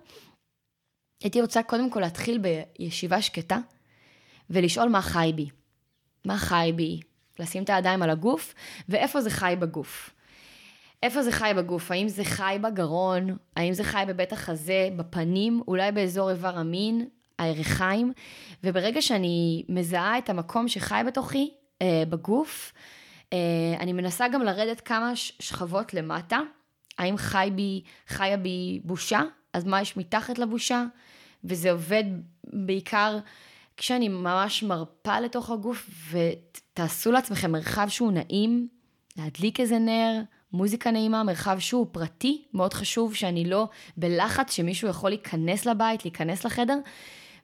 [1.22, 2.38] הייתי רוצה קודם כל להתחיל
[2.78, 3.58] בישיבה שקטה,
[4.50, 5.48] ולשאול מה חי בי.
[6.24, 7.00] מה חי בי?
[7.38, 8.54] לשים את הידיים על הגוף,
[8.88, 10.10] ואיפה זה חי בגוף.
[11.02, 11.90] איפה זה חי בגוף?
[11.90, 13.36] האם זה חי בגרון?
[13.56, 15.62] האם זה חי בבית החזה, בפנים?
[15.68, 17.08] אולי באזור איבר המין,
[17.38, 18.12] הירכיים?
[18.64, 21.50] וברגע שאני מזהה את המקום שחי בתוכי,
[21.82, 22.72] אה, בגוף,
[23.80, 26.40] אני מנסה גם לרדת כמה שכבות למטה.
[26.98, 29.20] האם חי בי, חיה בי בושה?
[29.52, 30.84] אז מה יש מתחת לבושה?
[31.44, 32.04] וזה עובד
[32.44, 33.18] בעיקר
[33.76, 38.68] כשאני ממש מרפה לתוך הגוף, ותעשו לעצמכם מרחב שהוא נעים,
[39.16, 40.20] להדליק איזה נר,
[40.52, 46.44] מוזיקה נעימה, מרחב שהוא פרטי, מאוד חשוב שאני לא בלחץ שמישהו יכול להיכנס לבית, להיכנס
[46.44, 46.78] לחדר,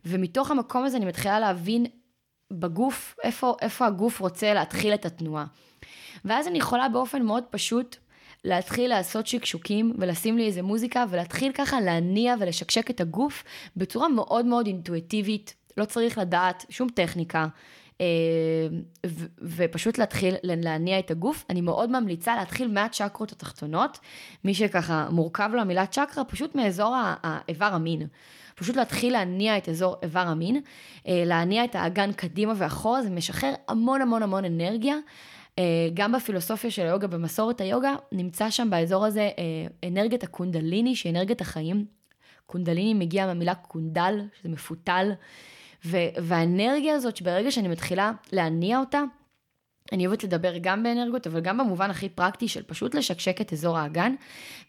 [0.04, 1.86] ומתוך המקום הזה אני מתחילה להבין
[2.50, 5.46] בגוף, איפה, איפה הגוף רוצה להתחיל את התנועה.
[6.26, 7.96] ואז אני יכולה באופן מאוד פשוט
[8.44, 13.44] להתחיל לעשות שקשוקים ולשים לי איזה מוזיקה ולהתחיל ככה להניע ולשקשק את הגוף
[13.76, 17.46] בצורה מאוד מאוד אינטואיטיבית, לא צריך לדעת שום טכניקה.
[18.00, 18.06] אה,
[19.42, 21.44] ופשוט להתחיל להניע את הגוף.
[21.50, 23.98] אני מאוד ממליצה להתחיל מהצ'קרות התחתונות,
[24.44, 28.06] מי שככה מורכב לו המילה צ'קרה, פשוט מאזור האיבר המין.
[28.54, 30.60] פשוט להתחיל להניע את אזור איבר המין,
[31.08, 34.96] אה, להניע את האגן קדימה ואחורה, זה משחרר המון המון המון אנרגיה.
[35.58, 39.30] אה, גם בפילוסופיה של היוגה, במסורת היוגה, נמצא שם באזור הזה
[39.86, 41.86] אנרגיית הקונדליני, שהיא אנרגיית החיים.
[42.46, 45.12] קונדליני מגיע מהמילה קונדל, שזה מפותל.
[45.84, 49.02] והאנרגיה הזאת, שברגע שאני מתחילה להניע אותה,
[49.92, 53.78] אני אוהבת לדבר גם באנרגיות, אבל גם במובן הכי פרקטי של פשוט לשקשק את אזור
[53.78, 54.14] האגן,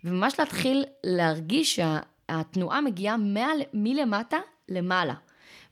[0.04, 3.16] וממש להתחיל להרגיש שהתנועה מגיעה
[3.74, 4.38] מלמטה
[4.70, 5.14] למעלה.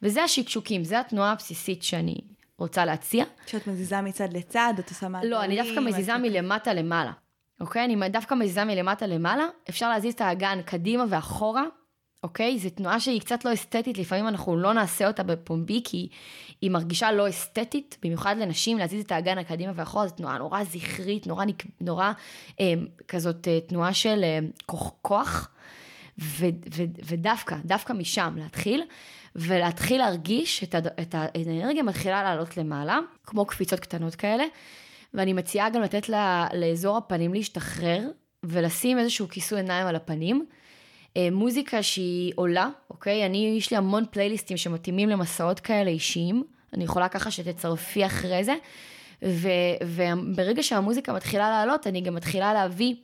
[0.02, 2.18] וזה השקשוקים, זה התנועה הבסיסית שאני
[2.58, 3.26] רוצה להציע.
[3.48, 5.32] שאת מזיזה מצד לצד, את עושה מעגלים.
[5.32, 7.12] לא, אני דווקא מזיזה מלמטה למעלה.
[7.62, 7.86] אוקיי?
[7.86, 9.46] אני דווקא מזיזה מלמטה למעלה.
[9.70, 11.64] אפשר להזיז את האגן קדימה ואחורה,
[12.24, 12.60] אוקיי?
[12.60, 16.10] זו תנועה שהיא קצת לא אסתטית, לפעמים אנחנו לא נעשה אותה בפומבי, כי
[16.62, 21.28] היא מרגישה לא אסתטית, במיוחד לנשים, להזיז את האגן הקדימה ואחורה, זו תנועה נורא זכרית,
[21.28, 21.46] נורא,
[21.82, 22.12] נורא
[22.60, 22.74] אה,
[23.08, 25.50] כזאת אה, תנועה של אה, כוח, כוח
[26.20, 28.84] ו, ו, ודווקא, דווקא משם להתחיל,
[29.36, 34.44] ולהתחיל להרגיש את, הד, את האנרגיה מתחילה לעלות למעלה, כמו קפיצות קטנות כאלה,
[35.14, 38.02] ואני מציעה גם לתת לה, לאזור הפנים להשתחרר,
[38.44, 40.46] ולשים איזשהו כיסוי עיניים על הפנים.
[41.18, 43.26] אה, מוזיקה שהיא עולה, אוקיי?
[43.26, 46.44] אני, יש לי המון פלייליסטים שמתאימים למסעות כאלה אישיים,
[46.74, 48.56] אני יכולה ככה שתצרפי אחרי זה,
[49.26, 49.50] ו,
[49.84, 52.96] וברגע שהמוזיקה מתחילה לעלות, אני גם מתחילה להביא,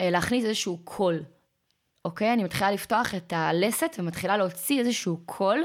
[0.00, 1.22] אה, להכניס איזשהו קול,
[2.06, 2.32] אוקיי?
[2.32, 5.62] אני מתחילה לפתוח את הלסת ומתחילה להוציא איזשהו קול,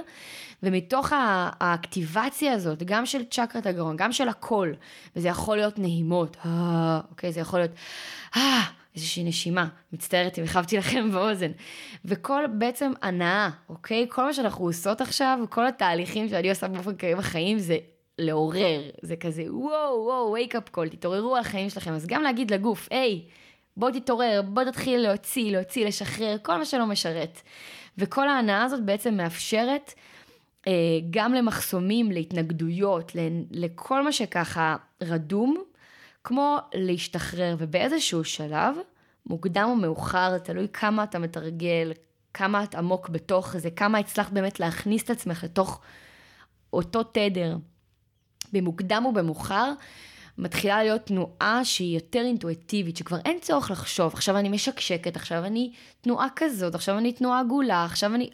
[0.64, 4.76] ומתוך האקטיבציה הזאת, גם של צ'קרת הגרון, גם של הקול,
[5.16, 7.32] וזה יכול להיות נהימות, אה, אוקיי?
[7.32, 7.72] זה יכול להיות,
[8.36, 8.62] אה,
[8.96, 11.52] איזושהי נשימה, מצטערת אם הכאבתי לכם באוזן.
[12.06, 14.06] וכל בעצם הנעה, אוקיי?
[14.10, 17.78] כל מה שאנחנו עושות עכשיו, כל התהליכים שאני עושה באופן כללי בחיים, זה
[18.18, 21.94] לעורר, זה כזה וואו וואו, wake up call, תתעוררו על החיים שלכם.
[21.94, 23.22] אז גם להגיד לגוף, היי,
[23.78, 27.42] בוא תתעורר, בוא תתחיל להוציא, להוציא, לשחרר, כל מה שלא משרת.
[27.98, 29.94] וכל ההנאה הזאת בעצם מאפשרת
[30.68, 30.74] אה,
[31.10, 33.12] גם למחסומים, להתנגדויות,
[33.52, 35.64] לכל מה שככה רדום,
[36.24, 38.76] כמו להשתחרר, ובאיזשהו שלב,
[39.26, 41.92] מוקדם או מאוחר, תלוי כמה אתה מתרגל,
[42.34, 45.82] כמה את עמוק בתוך זה, כמה הצלחת באמת להכניס את עצמך לתוך
[46.74, 47.58] אותו תדר.
[48.54, 49.74] במוקדם או במאוחר,
[50.38, 55.72] מתחילה להיות תנועה שהיא יותר אינטואיטיבית, שכבר אין צורך לחשוב, עכשיו אני משקשקת, עכשיו אני
[56.02, 58.30] תנועה כזאת, עכשיו אני תנועה עגולה, עכשיו אני...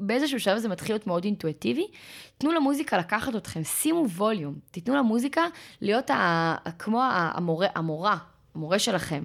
[0.00, 1.86] באיזשהו שלב זה מתחיל להיות מאוד אינטואיטיבי.
[2.38, 5.42] תנו למוזיקה לקחת אתכם, שימו ווליום, תיתנו למוזיקה
[5.80, 8.16] להיות ה, כמו המורה, המורה,
[8.54, 9.22] המורה שלכם.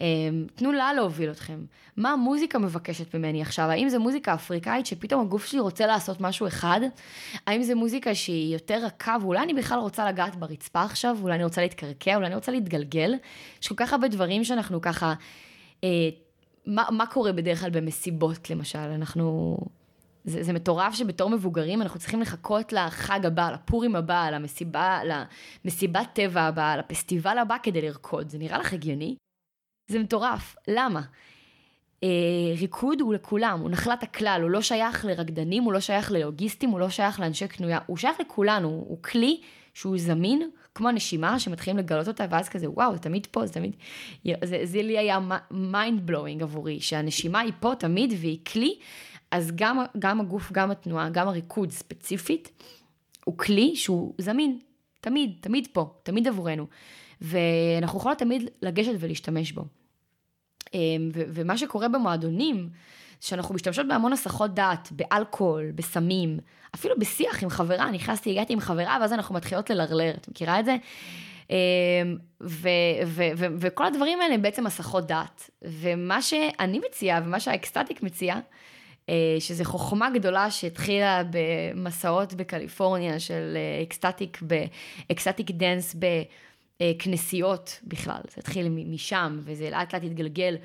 [0.00, 1.64] אמ, תנו לה להוביל אתכם.
[1.96, 3.64] מה המוזיקה מבקשת ממני עכשיו?
[3.64, 6.80] האם זו מוזיקה אפריקאית שפתאום הגוף שלי רוצה לעשות משהו אחד?
[7.46, 11.16] האם זו מוזיקה שהיא יותר רכה ואולי אני בכלל רוצה לגעת ברצפה עכשיו?
[11.22, 12.16] אולי אני רוצה להתקרקע?
[12.16, 13.14] אולי אני רוצה להתגלגל?
[13.62, 15.14] יש כל כך הרבה דברים שאנחנו ככה...
[15.84, 16.08] אה,
[16.66, 18.78] מה, מה קורה בדרך כלל במסיבות למשל?
[18.78, 19.56] אנחנו...
[20.24, 25.00] זה, זה מטורף שבתור מבוגרים אנחנו צריכים לחכות לחג הבא, לפורים הבא, למסיבה,
[25.64, 28.28] למסיבת טבע הבאה, לפסטיבל הבא כדי לרקוד.
[28.28, 29.16] זה נראה לך הגיוני?
[29.88, 30.56] זה מטורף.
[30.68, 31.02] למה?
[32.02, 32.08] אה,
[32.58, 36.80] ריקוד הוא לכולם, הוא נחלת הכלל, הוא לא שייך לרקדנים, הוא לא שייך ללוגיסטים, הוא
[36.80, 39.40] לא שייך לאנשי קנויה, הוא שייך לכולנו, הוא כלי
[39.74, 43.76] שהוא זמין, כמו הנשימה, שמתחילים לגלות אותה, ואז כזה, וואו, זה תמיד פה, זה תמיד...
[44.24, 45.18] זה, זה לי היה
[45.50, 48.78] mind blowing עבורי, שהנשימה היא פה תמיד והיא כלי,
[49.30, 52.62] אז גם, גם הגוף, גם התנועה, גם הריקוד ספציפית,
[53.24, 54.58] הוא כלי שהוא זמין,
[55.00, 56.66] תמיד, תמיד פה, תמיד עבורנו.
[57.20, 59.64] ואנחנו יכולות תמיד לגשת ולהשתמש בו.
[60.74, 62.68] אמ, ומה שקורה במועדונים,
[63.20, 66.38] שאנחנו משתמשות בהמון הסחות דעת, באלכוהול, בסמים,
[66.74, 70.64] אפילו בשיח עם חברה, נכנסתי, הגעתי עם חברה, ואז אנחנו מתחילות ללרלר, את מכירה את
[70.64, 70.76] זה?
[71.50, 71.56] אמ,
[72.40, 72.68] ו-
[73.06, 75.50] ו- ו- וכל הדברים האלה הם בעצם הסחות דעת.
[75.62, 78.36] ומה שאני מציעה, ומה שה ecstatic מציע,
[79.08, 84.40] אה, שזה חוכמה גדולה שהתחילה במסעות בקליפורניה של אה, ecstatic,
[85.12, 85.94] ecstatic dance
[86.82, 90.56] בכנסיות בכלל, זה התחיל משם, וזה לאט לאט התגלגל.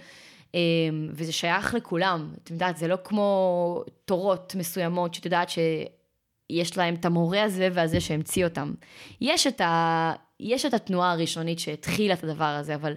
[0.54, 6.94] אמ, וזה שייך לכולם, את יודעת, זה לא כמו תורות מסוימות שאת יודעת שיש להם
[6.96, 8.74] את המורה הזה והזה שהמציא אותם.
[9.22, 10.14] יש את, ה...
[10.40, 12.94] יש את התנועה הראשונית שהתחילה את הדבר הזה, אבל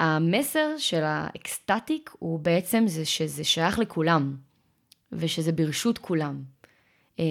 [0.00, 4.36] המסר של האקסטטיק הוא בעצם זה שזה שייך לכולם,
[5.12, 6.42] ושזה ברשות כולם,
[7.18, 7.24] אה,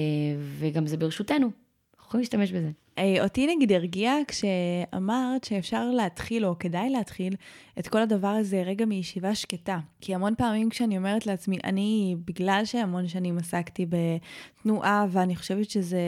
[0.60, 1.52] וגם זה ברשותנו,
[1.96, 2.70] אנחנו יכולים להשתמש בזה.
[3.00, 7.36] אה, אותי נגיד הרגיע כשאמרת שאפשר להתחיל, או כדאי להתחיל,
[7.80, 9.80] את כל הדבר הזה רגע מישיבה שקטה.
[10.02, 16.02] כי המון פעמים כשאני אומרת לעצמי, אני, בגלל שהמון שנים עסקתי בתנועה, ואני חושבת שזה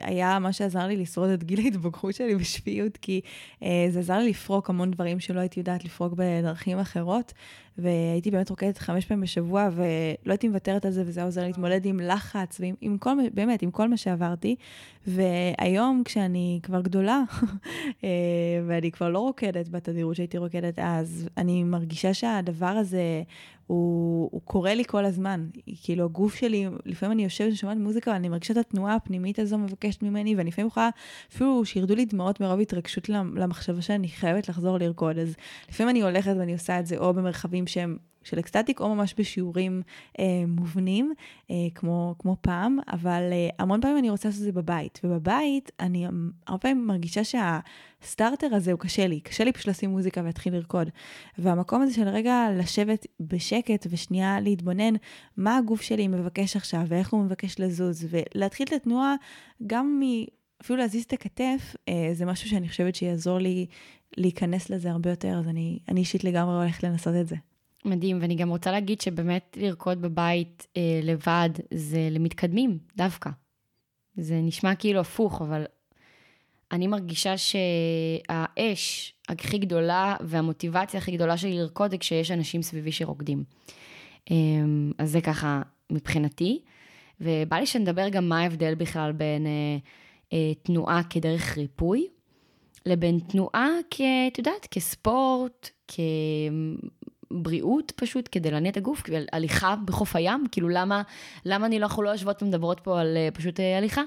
[0.00, 3.20] היה מה שעזר לי לשרוד את גיל ההתבגרות שלי בשפיות, כי
[3.62, 7.32] אה, זה עזר לי לפרוק המון דברים שלא הייתי יודעת לפרוק בדרכים אחרות,
[7.78, 12.00] והייתי באמת רוקדת חמש פעמים בשבוע, ולא הייתי מוותרת על זה, וזה עוזר להתמודד עם
[12.00, 14.56] לחץ, ועם עם כל, באמת, עם כל מה שעברתי.
[15.06, 17.22] והיום, כשאני כבר גדולה,
[18.04, 18.08] אה,
[18.66, 23.22] ואני כבר לא רוקדת בתדירות שהייתי רוקדת אז, אני מרגישה שהדבר הזה,
[23.66, 25.46] הוא, הוא קורה לי כל הזמן.
[25.82, 30.02] כאילו, הגוף שלי, לפעמים אני יושבת ושומעת מוזיקה, ואני מרגישה את התנועה הפנימית הזו מבקשת
[30.02, 30.90] ממני, ואני לפעמים יכולה,
[31.32, 35.18] אפילו שירדו לי דמעות מרוב התרגשות למחשבה שאני חייבת לחזור לרקוד.
[35.18, 35.34] אז
[35.68, 39.82] לפעמים אני הולכת ואני עושה את זה או במרחבים שהם של אקסטטיק, או ממש בשיעורים
[40.18, 41.12] אה, מובנים,
[41.50, 45.00] אה, כמו, כמו פעם, אבל אה, המון פעמים אני רוצה לעשות את זה בבית.
[45.04, 46.06] ובבית, אני
[46.46, 49.20] הרבה פעמים מרגישה שהסטארטר הזה הוא קשה לי.
[49.20, 50.90] קשה לי פשוט לשים מוזיקה ולהתחיל לרקוד.
[51.38, 54.94] והמקום הזה של רגע לשבת בשקט ושנייה להתבונן
[55.36, 59.14] מה הגוף שלי מבקש עכשיו, ואיך הוא מבקש לזוז, ולהתחיל את התנועה
[59.66, 60.24] גם מ...
[60.64, 63.66] אפילו להזיז את הכתף, אה, זה משהו שאני חושבת שיעזור לי
[64.16, 67.36] להיכנס לזה הרבה יותר, אז אני, אני אישית לגמרי הולכת לנסות את זה.
[67.84, 73.30] מדהים, ואני גם רוצה להגיד שבאמת לרקוד בבית אה, לבד זה למתקדמים דווקא.
[74.16, 75.64] זה נשמע כאילו הפוך, אבל
[76.72, 83.44] אני מרגישה שהאש הכי גדולה והמוטיבציה הכי גדולה שלי לרקוד זה כשיש אנשים סביבי שרוקדים.
[84.30, 84.36] אה,
[84.98, 86.62] אז זה ככה מבחינתי,
[87.20, 89.76] ובא לי שנדבר גם מה ההבדל בכלל בין אה,
[90.32, 92.06] אה, תנועה כדרך ריפוי,
[92.86, 94.00] לבין תנועה כ...
[94.32, 96.00] את יודעת, כספורט, כ...
[97.30, 101.02] בריאות פשוט, כדי להניע את הגוף, הליכה בחוף הים, כאילו למה,
[101.44, 104.02] למה אני לא, אנחנו לא יושבות ומדברות פה על אה, פשוט אה, הליכה?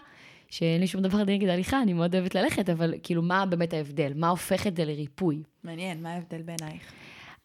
[0.49, 4.11] שאין לי שום דבר נגד הליכה, אני מאוד אוהבת ללכת, אבל כאילו מה באמת ההבדל?
[4.15, 5.43] מה הופך את זה לריפוי?
[5.63, 6.93] מעניין, מה ההבדל בעינייך?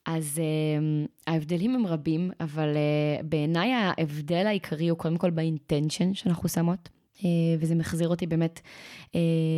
[0.05, 6.49] אז uh, ההבדלים הם רבים, אבל uh, בעיניי ההבדל העיקרי הוא קודם כל באינטנשן שאנחנו
[6.49, 7.23] שמות, uh,
[7.59, 8.61] וזה מחזיר אותי באמת
[9.07, 9.17] uh,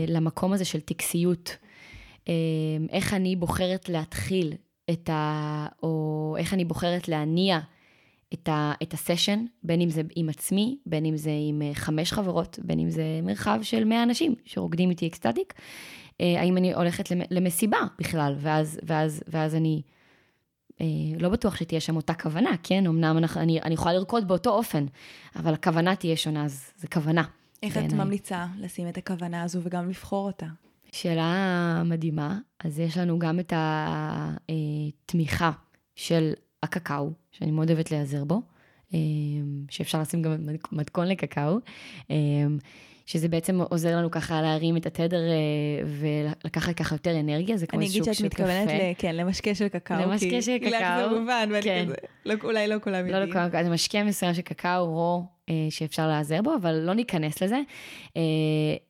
[0.09, 1.57] למקום הזה של טקסיות.
[2.25, 2.29] Uh,
[2.91, 4.53] איך אני בוחרת להתחיל
[4.91, 5.67] את ה...
[5.83, 7.61] או איך אני בוחרת להניע
[8.35, 12.13] את, ה, את הסשן, בין אם זה עם עצמי, בין אם זה עם אה, חמש
[12.13, 15.55] חברות, בין אם זה מרחב של 100 אנשים שרוקדים איתי אקסטטיק,
[16.21, 19.83] אה, האם אני הולכת למסיבה בכלל, ואז, ואז, ואז אני
[20.81, 20.87] אה,
[21.19, 22.87] לא בטוח שתהיה שם אותה כוונה, כן?
[22.87, 24.87] אמנם אני, אני יכולה לרקוד באותו אופן,
[25.37, 27.25] אבל הכוונה תהיה שונה, אז זה כוונה.
[27.63, 27.79] איך.
[27.79, 30.47] את ממליצה לשים את הכוונה הזו וגם לבחור אותה?
[30.95, 32.39] שאלה מדהימה.
[32.65, 33.53] אז יש לנו גם את
[34.47, 35.51] התמיכה
[35.95, 38.43] של הקקאו, שאני מאוד אוהבת להיעזר בו,
[38.95, 38.99] אה,
[39.71, 40.37] שאפשר לשים גם
[40.73, 41.59] מתכון לקקאו,
[42.11, 42.17] אה,
[43.07, 47.83] שזה בעצם עוזר לנו ככה להרים את התדר אה, ולקחת ככה יותר אנרגיה, זה כמו
[47.83, 47.93] של קפה.
[47.93, 49.97] אני אגיד שאת מתכוונת, ל, כן, למשקה של קקאו.
[49.97, 50.71] למשקה של קקאו.
[50.71, 51.85] לך זה מובן, ואני כן.
[51.87, 53.37] כזה, לא, אולי לא כולם לא יודעים.
[53.37, 55.34] לא, לא, זה משקה מסוים של קקאו רו, אה,
[55.71, 57.61] שאפשר להיעזר בו, אבל לא ניכנס לזה.
[58.17, 58.23] אה,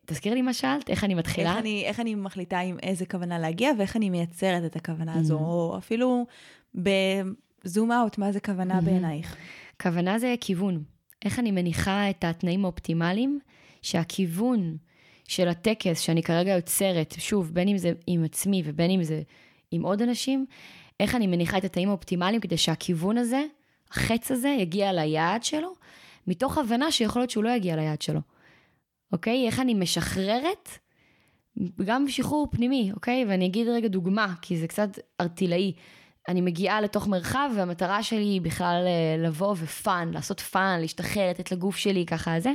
[0.06, 1.50] תזכירי לי מה שאלת, איך אני מתחילה?
[1.50, 5.38] איך אני, איך אני מחליטה עם איזה כוונה להגיע, ואיך אני מייצרת את הכוונה הזו,
[5.38, 5.42] mm-hmm.
[5.42, 6.26] או אפילו
[6.74, 8.82] בזום אאוט, מה זה כוונה mm-hmm.
[8.82, 9.36] בעינייך?
[9.82, 10.82] כוונה זה כיוון.
[11.24, 13.38] איך אני מניחה את התנאים האופטימליים,
[13.82, 14.76] שהכיוון
[15.28, 19.22] של הטקס שאני כרגע יוצרת, שוב, בין אם זה עם עצמי ובין אם זה
[19.70, 20.46] עם עוד אנשים,
[21.00, 23.44] איך אני מניחה את התנאים האופטימליים כדי שהכיוון הזה,
[23.90, 25.74] החץ הזה, יגיע ליעד שלו,
[26.26, 28.20] מתוך הבנה שיכול להיות שהוא לא יגיע ליעד שלו.
[29.12, 29.46] אוקיי?
[29.46, 30.68] איך אני משחררת,
[31.84, 33.24] גם שחרור פנימי, אוקיי?
[33.28, 34.88] ואני אגיד רגע דוגמה, כי זה קצת
[35.20, 35.72] ערטילאי.
[36.28, 41.30] אני מגיעה לתוך מרחב, והמטרה שלי היא בכלל אה, לבוא ו fun, לעשות fun, להשתחרר,
[41.30, 42.52] לתת לגוף שלי ככה זה,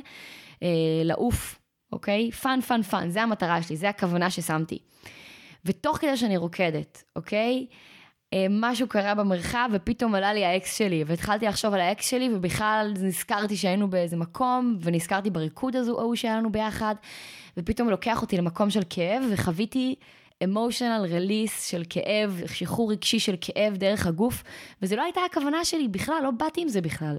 [0.64, 1.60] אה, לעוף,
[1.92, 2.32] אוקיי?
[2.32, 4.80] fun, fun, fun, זה המטרה שלי, זה הכוונה ששמתי.
[5.66, 7.68] ותוך כדי שאני רוקדת, אוקיי?
[8.34, 12.94] אה, משהו קרה במרחב ופתאום עלה לי האקס שלי והתחלתי לחשוב על האקס שלי ובכלל
[13.02, 16.96] נזכרתי שהיינו באיזה מקום ונזכרתי בריקוד הזוגי ההוא שהיה לנו ביחד
[17.58, 19.96] ופתאום לוקח אותי למקום של כאב וחוויתי
[20.44, 24.44] emotional release של כאב, שחרור רגשי של כאב דרך הגוף,
[24.82, 27.18] וזה לא הייתה הכוונה שלי בכלל, לא באתי עם זה בכלל.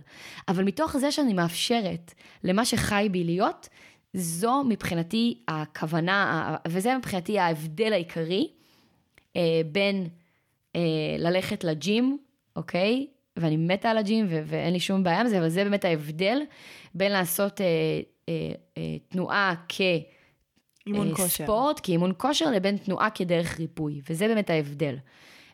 [0.49, 3.69] אבל מתוך זה שאני מאפשרת למה שחי בי להיות,
[4.15, 8.49] זו מבחינתי הכוונה, וזה מבחינתי ההבדל העיקרי
[9.37, 10.09] אה, בין
[11.19, 12.19] ללכת לג'ים,
[12.57, 13.07] אוקיי?
[13.37, 16.39] ואני מתה על הג'ים ו- ואין לי שום בעיה עם זה, אבל זה באמת ההבדל
[16.95, 17.67] בין לעשות אה,
[18.29, 19.81] אה, אה, תנועה כ...
[20.87, 21.45] אימון אה, כושר.
[21.45, 24.97] ספורט כאימון כושר לבין תנועה כדרך ריפוי, וזה באמת ההבדל.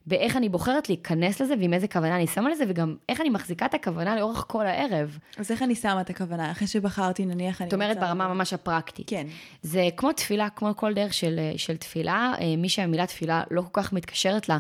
[0.07, 3.67] באיך אני בוחרת להיכנס לזה ועם איזה כוונה אני שמה לזה, וגם איך אני מחזיקה
[3.67, 5.19] את הכוונה לאורך כל הערב.
[5.39, 6.51] אז איך אני שמה את הכוונה?
[6.51, 9.11] אחרי שבחרתי, נניח, אני זאת אומרת, ברמה ממש הפרקטית.
[9.11, 9.27] כן.
[9.63, 13.83] זה כמו תפילה, כמו כל דרך של, של תפילה, אה, מי שהמילה תפילה לא כל
[13.83, 14.59] כך מתקשרת לה,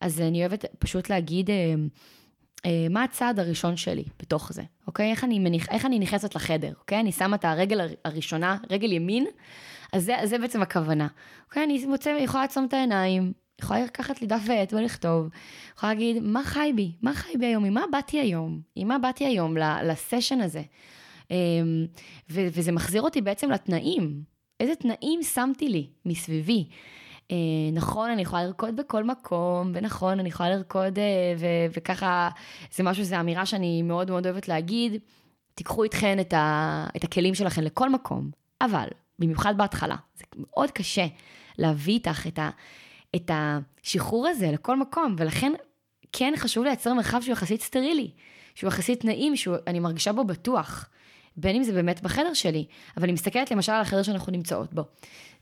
[0.00, 1.74] אז אני אוהבת פשוט להגיד אה,
[2.66, 5.10] אה, מה הצעד הראשון שלי בתוך זה, אוקיי?
[5.10, 7.00] איך אני, מניח, איך אני נכנסת לחדר, אוקיי?
[7.00, 9.26] אני שמה את הרגל הר- הראשונה, רגל ימין,
[9.92, 11.06] אז זה, זה בעצם הכוונה.
[11.48, 15.28] אוקיי, אני מוצא, יכולה לעצום את העיניים, יכולה לקחת לי דף ועט ולכתוב,
[15.76, 16.92] יכולה להגיד, מה חי בי?
[17.02, 17.64] מה חי בי היום?
[17.64, 18.60] עם מה באתי היום?
[18.76, 20.62] עם מה באתי היום לסשן הזה?
[21.30, 21.86] אמ,
[22.30, 24.22] ו- וזה מחזיר אותי בעצם לתנאים.
[24.60, 26.68] איזה תנאים שמתי לי מסביבי.
[27.30, 27.36] אה,
[27.72, 31.04] נכון, אני יכולה לרקוד בכל מקום, ונכון, אני יכולה לרקוד, אה,
[31.38, 32.28] ו- וככה,
[32.72, 34.92] זה משהו, זו אמירה שאני מאוד מאוד אוהבת להגיד,
[35.54, 38.86] תיקחו איתכן את, ה- את הכלים שלכם לכל מקום, אבל,
[39.18, 41.06] במיוחד בהתחלה, זה מאוד קשה
[41.58, 42.50] להביא איתך את, ה-
[43.16, 45.52] את השחרור הזה לכל מקום, ולכן
[46.12, 48.10] כן חשוב לייצר מרחב שהוא יחסית סטרילי,
[48.54, 50.88] שהוא יחסית נעים, שאני מרגישה בו בטוח.
[51.40, 52.66] בין אם זה באמת בחדר שלי,
[52.96, 54.82] אבל אני מסתכלת למשל על החדר שאנחנו נמצאות בו.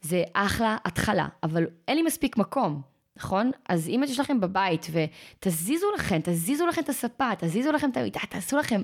[0.02, 2.83] זה אחלה התחלה, אבל אין לי מספיק מקום,
[3.16, 3.50] נכון?
[3.68, 8.20] אז אם יש לכם בבית ותזיזו לכם, תזיזו לכם את הספה, תזיזו לכם את המיטה,
[8.31, 8.83] תעשו לכם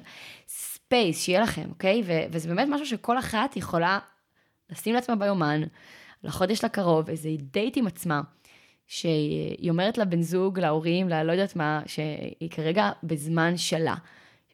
[0.49, 2.03] space, שיהיה לכם, אוקיי?
[2.07, 3.99] ו- וזה באמת משהו שכל אחת יכולה
[4.71, 5.63] לשים לעצמה ביומן,
[6.25, 8.21] לחודש הקרוב, איזה דייט עם עצמה,
[8.87, 13.95] שהיא אומרת לבן זוג, להורים, ללא יודעת מה, שהיא כרגע בזמן שלה,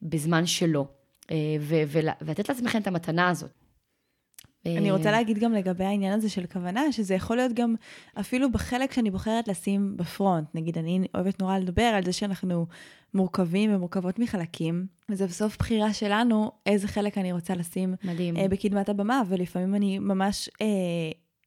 [0.02, 0.86] בזמן שלו,
[1.30, 3.50] אה, ו- ול- ולתת לעצמכם את המתנה הזאת.
[4.66, 7.74] אני אה, רוצה להגיד גם לגבי העניין הזה של כוונה, שזה יכול להיות גם
[8.20, 10.54] אפילו בחלק שאני בוחרת לשים בפרונט.
[10.54, 12.66] נגיד, אני אוהבת נורא לדבר על זה שאנחנו
[13.14, 18.36] מורכבים ומורכבות מחלקים, וזה בסוף בחירה שלנו איזה חלק אני רוצה לשים מדהים.
[18.36, 20.66] אה, בקדמת הבמה, ולפעמים אני ממש אה,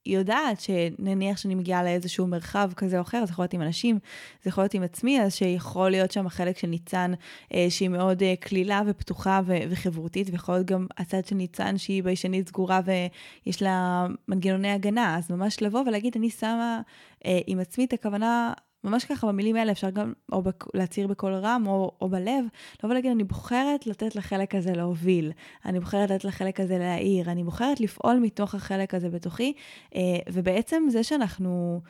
[0.06, 4.00] יודעת שנניח שאני מגיעה לאיזשהו מרחב כזה או אחר, זה יכול להיות עם אנשים,
[4.44, 7.14] זה יכול להיות עם עצמי, אז שיכול להיות שם החלק של ניצן
[7.54, 12.04] אה, שהיא מאוד אה, קלילה ופתוחה ו- וחברותית, ויכול להיות גם הצד של ניצן שהיא
[12.04, 16.82] ביישנית סגורה ויש לה מנגנוני הגנה, אז ממש לבוא ולהגיד, אני שמה
[17.26, 18.54] אה, עם עצמי את הכוונה.
[18.84, 20.66] ממש ככה במילים האלה אפשר גם או בק...
[20.74, 22.46] להצהיר בקול רם או, או בלב,
[22.84, 25.32] לבוא להגיד אני בוחרת לתת לחלק הזה להוביל,
[25.66, 29.54] אני בוחרת לתת לחלק הזה להעיר, אני בוחרת לפעול מתוך החלק הזה בתוכי,
[29.96, 30.02] אה,
[30.34, 31.82] ובעצם זה שאנחנו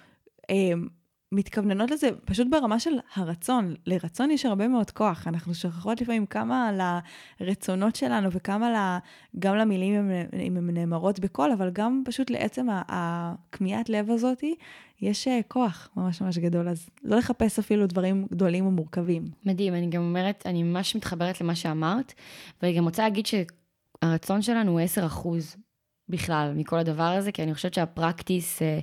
[0.49, 0.55] אה,
[1.33, 6.67] מתכווננות לזה פשוט ברמה של הרצון, לרצון יש הרבה מאוד כוח, אנחנו שוכחות לפעמים כמה
[6.67, 6.81] על
[7.39, 8.97] הרצונות שלנו וכמה ל...
[9.39, 14.55] גם למילים אם, הן נאמרות בקול, אבל גם פשוט לעצם הכמיהת לב הזאתי,
[15.01, 19.25] יש אה, כוח ממש ממש גדול, אז לא לחפש אפילו דברים גדולים ומורכבים.
[19.45, 22.13] מדהים, אני גם אומרת, אני ממש מתחברת למה שאמרת,
[22.61, 25.55] ואני גם רוצה להגיד שהרצון שלנו הוא 10 אחוז
[26.11, 28.79] בכלל מכל הדבר הזה, כי אני חושבת שהפרקטיס אה,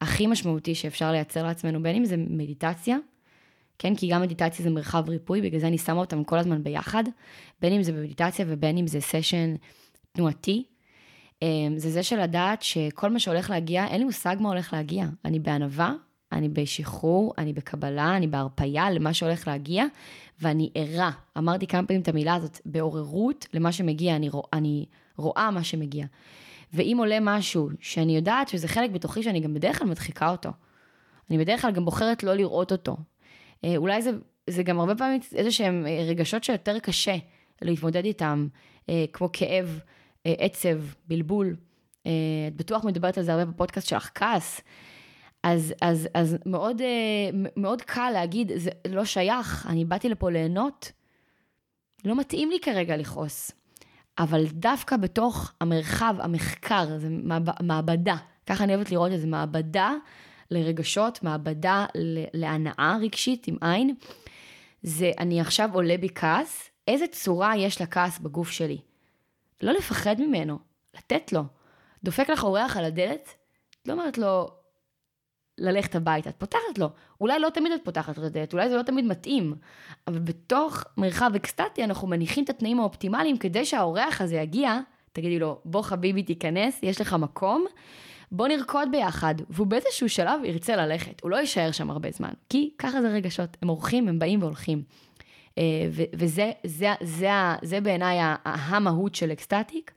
[0.00, 2.96] הכי משמעותי שאפשר לייצר לעצמנו, בין אם זה מדיטציה,
[3.78, 7.04] כן, כי גם מדיטציה זה מרחב ריפוי, בגלל זה אני שמה אותם כל הזמן ביחד,
[7.60, 9.54] בין אם זה במדיטציה ובין אם זה סשן
[10.12, 10.64] תנועתי,
[11.42, 15.06] אה, זה זה של לדעת שכל מה שהולך להגיע, אין לי מושג מה הולך להגיע.
[15.24, 15.92] אני בענווה,
[16.32, 19.84] אני בשחרור, אני בקבלה, אני בהרפייה למה שהולך להגיע,
[20.40, 24.86] ואני ערה, אמרתי כמה פעמים את המילה הזאת, בעוררות למה שמגיע, אני, רוא, אני
[25.16, 26.06] רואה מה שמגיע.
[26.72, 30.50] ואם עולה משהו שאני יודעת שזה חלק בתוכי שאני גם בדרך כלל מדחיקה אותו,
[31.30, 32.96] אני בדרך כלל גם בוחרת לא לראות אותו.
[33.64, 34.10] אה, אולי זה,
[34.50, 37.16] זה גם הרבה פעמים איזה שהם אה, רגשות שיותר קשה
[37.62, 38.48] להתמודד איתם,
[38.88, 39.80] אה, כמו כאב,
[40.24, 41.56] עצב, בלבול.
[42.02, 44.60] את בטוח מדברת על זה הרבה בפודקאסט שלך, כעס.
[45.42, 46.82] אז, אז, אז מאוד,
[47.56, 50.92] מאוד קל להגיד, זה לא שייך, אני באתי לפה ליהנות,
[52.04, 53.52] לא מתאים לי כרגע לכעוס.
[54.18, 57.08] אבל דווקא בתוך המרחב, המחקר, זה
[57.62, 59.92] מעבדה, ככה אני אוהבת לראות את זה, מעבדה
[60.50, 61.86] לרגשות, מעבדה
[62.34, 63.94] להנאה רגשית עם עין.
[64.82, 68.78] זה אני עכשיו עולה בי כעס, איזה צורה יש לכעס בגוף שלי.
[69.60, 70.58] לא לפחד ממנו,
[70.96, 71.42] לתת לו.
[72.04, 73.34] דופק לך אורח על הדלת,
[73.86, 74.50] לא אומרת לו
[75.58, 76.88] ללכת הביתה, את פותחת לו.
[77.20, 79.54] אולי לא תמיד את פותחת את הדלת, אולי זה לא תמיד מתאים,
[80.06, 84.78] אבל בתוך מרחב אקסטטי אנחנו מניחים את התנאים האופטימליים כדי שהאורח הזה יגיע,
[85.12, 87.66] תגידי לו, בוא חביבי תיכנס, יש לך מקום,
[88.32, 92.70] בוא נרקוד ביחד, והוא באיזשהו שלב ירצה ללכת, הוא לא יישאר שם הרבה זמן, כי
[92.78, 94.82] ככה זה רגשות, הם אורחים, הם באים והולכים.
[95.58, 97.28] אה, וזה זה, זה, זה,
[97.62, 99.92] זה בעיניי המהות של אקסטטיק,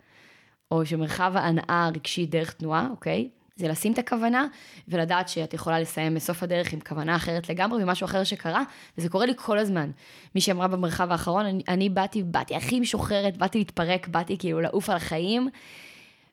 [0.71, 3.29] או שמרחב ההנאה הרגשית דרך תנועה, אוקיי?
[3.55, 4.47] זה לשים את הכוונה
[4.87, 8.63] ולדעת שאת יכולה לסיים בסוף הדרך עם כוונה אחרת לגמרי ומשהו אחר שקרה,
[8.97, 9.91] וזה קורה לי כל הזמן.
[10.35, 14.89] מי שאמרה במרחב האחרון, אני, אני באתי, באתי הכי משוחררת, באתי להתפרק, באתי כאילו לעוף
[14.89, 15.49] על החיים,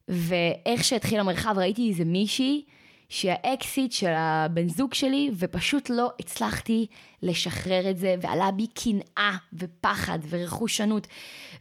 [0.09, 2.64] ואיך שהתחיל המרחב ראיתי איזה מישהי
[3.09, 6.87] שהאקסיט של הבן זוג שלי, ופשוט לא הצלחתי
[7.23, 11.07] לשחרר את זה, ועלה בי קנאה ופחד ורכושנות,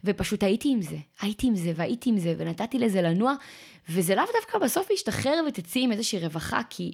[0.04, 3.34] ופשוט הייתי עם זה, הייתי עם זה והייתי עם זה, ונתתי לזה לנוע,
[3.88, 6.92] וזה לאו דווקא בסוף להשתחרר ותצאי עם איזושהי רווחה, כי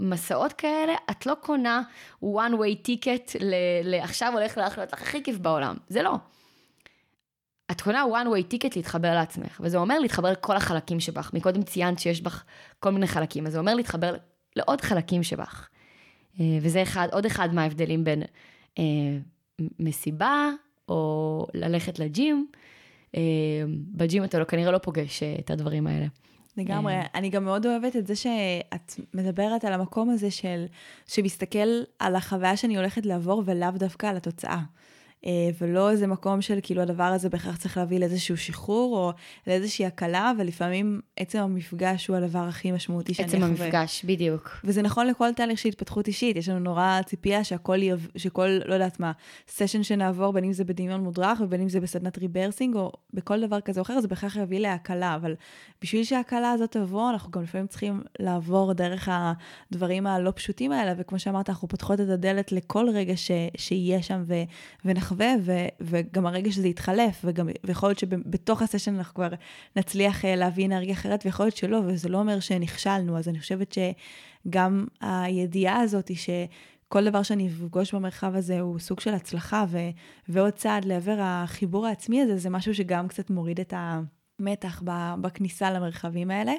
[0.00, 1.82] מסעות כאלה, את לא קונה
[2.22, 3.36] one way ticket
[3.84, 6.14] לעכשיו הולך לך להיות לך הכי כיף בעולם, זה לא.
[7.70, 11.30] את קונה one way ticket להתחבר לעצמך, וזה אומר להתחבר לכל החלקים שבך.
[11.34, 12.44] מקודם ציינת שיש בך
[12.78, 14.16] כל מיני חלקים, אז זה אומר להתחבר
[14.56, 15.68] לעוד חלקים שבך.
[16.40, 18.22] אה, וזה אחד, עוד אחד מההבדלים בין
[18.78, 18.84] אה,
[19.78, 20.48] מסיבה
[20.88, 22.46] או ללכת לג'ים.
[23.16, 23.20] אה,
[23.94, 26.06] בג'ים אתה לא, כנראה לא פוגש אה, את הדברים האלה.
[26.56, 26.92] לגמרי.
[26.94, 27.06] אה.
[27.14, 30.64] אני גם מאוד אוהבת את זה שאת מדברת על המקום הזה של,
[31.06, 34.60] שמסתכל על החוויה שאני הולכת לעבור ולאו דווקא על התוצאה.
[35.26, 39.12] אה, ולא איזה מקום של כאילו הדבר הזה בהכרח צריך להביא לאיזשהו שחרור או
[39.46, 43.46] לאיזושהי הקלה, ולפעמים עצם המפגש הוא הדבר הכי משמעותי שאני אחווה.
[43.46, 44.60] עצם המפגש, בדיוק.
[44.64, 48.08] וזה נכון לכל תהליך של התפתחות אישית, יש לנו נורא ציפייה שהכל, יב...
[48.16, 49.12] שכל, לא יודעת מה,
[49.48, 53.60] סשן שנעבור, בין אם זה בדמיון מודרך ובין אם זה בסדנת ריברסינג או בכל דבר
[53.60, 55.34] כזה או אחר, זה בהכרח יביא להקלה, אבל
[55.82, 61.18] בשביל שההקלה הזאת תבוא, אנחנו גם לפעמים צריכים לעבור דרך הדברים הלא פשוטים האלה, וכמו
[61.18, 63.30] שאמרת, אנחנו פותחות את הדלת לכל רגע ש...
[63.56, 64.34] שיהיה שם ו...
[64.84, 65.09] ונח...
[65.10, 69.28] נחווה, ו, וגם הרגע שזה יתחלף, וגם, ויכול להיות שבתוך הסשן אנחנו כבר
[69.76, 73.76] נצליח אה, להביא אנרגיה אחרת, ויכול להיות שלא, וזה לא אומר שנכשלנו, אז אני חושבת
[74.46, 76.30] שגם הידיעה הזאת היא ש...
[76.88, 79.78] כל דבר שאני אפגוש במרחב הזה הוא סוג של הצלחה, ו,
[80.28, 84.82] ועוד צעד לעבר החיבור העצמי הזה, זה משהו שגם קצת מוריד את המתח
[85.20, 86.52] בכניסה למרחבים האלה.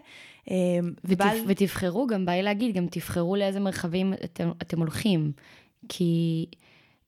[0.51, 0.55] אה,
[1.03, 1.37] ובעל...
[1.47, 5.31] ותבחרו, גם בא לי להגיד, גם תבחרו לאיזה מרחבים אתם, אתם הולכים.
[5.89, 6.45] כי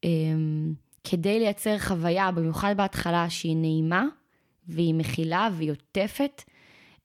[0.04, 0.74] אמ,
[1.04, 4.06] כדי לייצר חוויה, במיוחד בהתחלה, שהיא נעימה
[4.68, 6.44] והיא מכילה והיא עוטפת,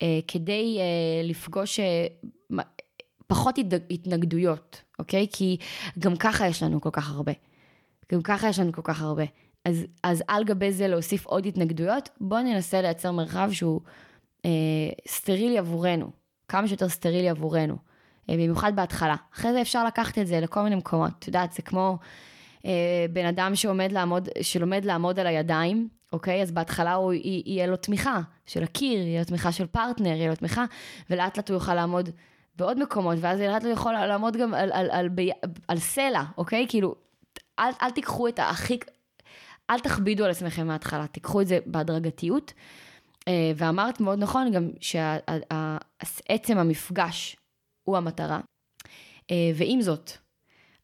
[0.03, 2.07] אה, כדי אה, לפגוש אה,
[3.27, 3.59] פחות
[3.91, 5.27] התנגדויות, אוקיי?
[5.33, 5.57] כי
[5.99, 7.33] גם ככה יש לנו כל כך הרבה.
[8.13, 9.25] גם ככה יש לנו כל כך הרבה.
[9.65, 13.81] אז, אז על גבי זה להוסיף עוד התנגדויות, בואו ננסה לייצר מרחב שהוא
[14.45, 14.51] אה,
[15.09, 16.11] סטרילי עבורנו,
[16.49, 17.77] כמה שיותר סטרילי עבורנו,
[18.31, 19.17] אה, במיוחד בהתחלה.
[19.35, 21.99] אחרי זה אפשר לקחת את זה לכל מיני מקומות, את יודעת, זה כמו
[23.13, 26.43] בן אדם שעומד לעמוד, שלומד לעמוד על הידיים, אוקיי?
[26.43, 30.37] אז בהתחלה הוא, יהיה לו תמיכה של הקיר, יהיה לו תמיכה של פרטנר, יהיה לו
[30.37, 30.65] תמיכה,
[31.11, 32.11] ולאט לאט הוא יוכל לעמוד
[32.57, 36.23] בעוד מקומות, ואז לאט לאט הוא יכול לעמוד גם על, על, על, על, על סלע,
[36.39, 36.67] אוקיי?
[36.69, 36.95] כאילו,
[37.59, 38.79] אל, אל תיקחו את הכי,
[39.71, 42.53] אל תכבידו על עצמכם מההתחלה, תיקחו את זה בהדרגתיות.
[43.29, 47.37] אה, ואמרת מאוד נכון גם שעצם המפגש
[47.85, 48.41] הוא המטרה.
[49.31, 50.11] אה, ועם זאת,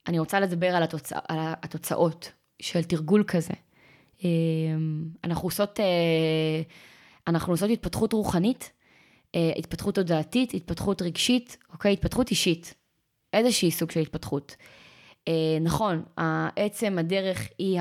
[0.06, 2.32] אני רוצה לדבר על, התוצא, על התוצאות
[2.62, 3.54] של תרגול כזה.
[4.24, 6.62] אמ, אנחנו עושות, אה,
[7.26, 8.72] אנחנו עושות התפתחות רוחנית,
[9.34, 11.92] אה, התפתחות תודעתית, התפתחות רגשית, אוקיי?
[11.92, 12.74] התפתחות אישית.
[13.32, 14.56] איזושהי סוג של התפתחות.
[15.28, 16.02] אה, נכון,
[16.56, 17.80] עצם הדרך היא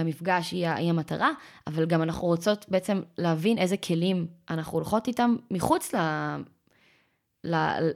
[0.00, 1.30] המפגש, היא המטרה,
[1.66, 5.94] אבל גם אנחנו רוצות בעצם להבין איזה כלים אנחנו הולכות איתם מחוץ.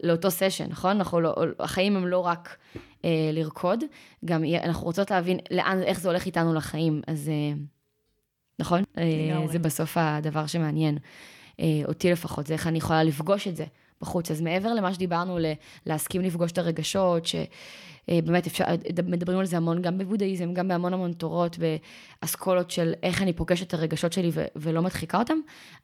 [0.02, 0.96] לאותו סשן, נכון?
[0.96, 2.56] אנחנו לא, החיים הם לא רק
[3.04, 3.84] אה, לרקוד,
[4.24, 7.62] גם אנחנו רוצות להבין לאן, איך זה הולך איתנו לחיים, אז אה,
[8.58, 8.82] נכון?
[8.98, 10.98] אה, זה בסוף הדבר שמעניין.
[11.60, 13.64] אה, אותי לפחות, זה איך אני יכולה לפגוש את זה
[14.02, 14.30] בחוץ.
[14.30, 15.38] אז מעבר למה שדיברנו,
[15.86, 18.64] להסכים לפגוש את הרגשות, שבאמת אפשר,
[19.06, 21.56] מדברים על זה המון גם בבודהיזם, גם בהמון המון תורות
[22.22, 25.38] ואסכולות של איך אני פוגשת את הרגשות שלי ו- ולא מדחיקה אותם,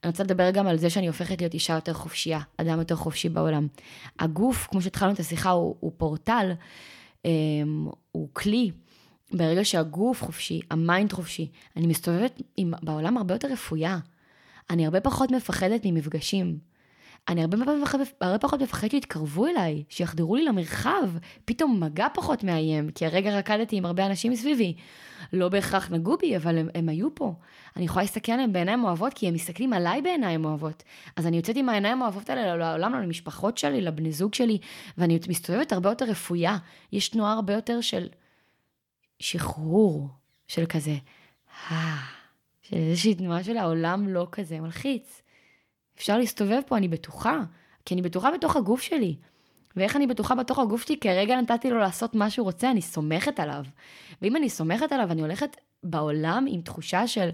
[0.05, 3.29] אני רוצה לדבר גם על זה שאני הופכת להיות אישה יותר חופשייה, אדם יותר חופשי
[3.29, 3.67] בעולם.
[4.19, 6.53] הגוף, כמו שהתחלנו את השיחה, הוא, הוא פורטל,
[8.13, 8.71] הוא כלי.
[9.33, 13.99] ברגע שהגוף חופשי, ה mind חופשי, אני מסתובבת עם, בעולם הרבה יותר רפויה.
[14.71, 16.59] אני הרבה פחות מפחדת ממפגשים.
[17.29, 21.11] אני הרבה, מפחד, הרבה פחות מפחדת שיתקרבו אליי, שיחדרו לי למרחב,
[21.45, 24.75] פתאום מגע פחות מאיים, כי הרגע רקדתי עם הרבה אנשים מסביבי.
[25.33, 27.33] לא בהכרח נגעו בי, אבל הם, הם היו פה.
[27.77, 30.83] אני יכולה להסתכל עליהם בעיניים אוהבות, כי הם מסתכלים עליי בעיניים אוהבות.
[31.17, 34.59] אז אני יוצאת עם העיניים האוהבות האלה לעולם, למשפחות שלי, לבני זוג שלי,
[34.99, 36.59] ואני מסתובבת הרבה יותר רפויה.
[36.93, 38.09] יש תנועה הרבה יותר של
[39.21, 40.09] שחרור,
[40.49, 40.97] של כזה,
[42.63, 45.23] של איזושהי תנועה של העולם לא כזה מלחיץ.
[45.99, 47.41] אפשר להסתובב פה, אני בטוחה,
[47.85, 49.17] כי אני בטוחה בתוך הגוף שלי.
[49.77, 51.01] ואיך אני בטוחה בתוך הגוף שלי?
[51.01, 53.65] כי הרגע נתתי לו לעשות מה שהוא רוצה, אני סומכת עליו.
[54.23, 57.29] ואם אני סומכת עליו, אני הולכת בעולם עם תחושה של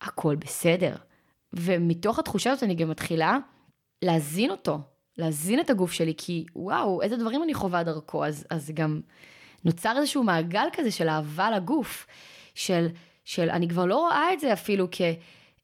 [0.00, 0.96] הכל בסדר.
[1.52, 3.38] ומתוך התחושה הזאת אני גם מתחילה
[4.02, 4.78] להזין אותו,
[5.18, 9.00] להזין את הגוף שלי, כי וואו, איזה דברים אני חווה דרכו, אז, אז גם
[9.64, 12.06] נוצר איזשהו מעגל כזה של אהבה לגוף,
[12.54, 12.86] של,
[13.24, 15.00] של אני כבר לא רואה את זה אפילו כ...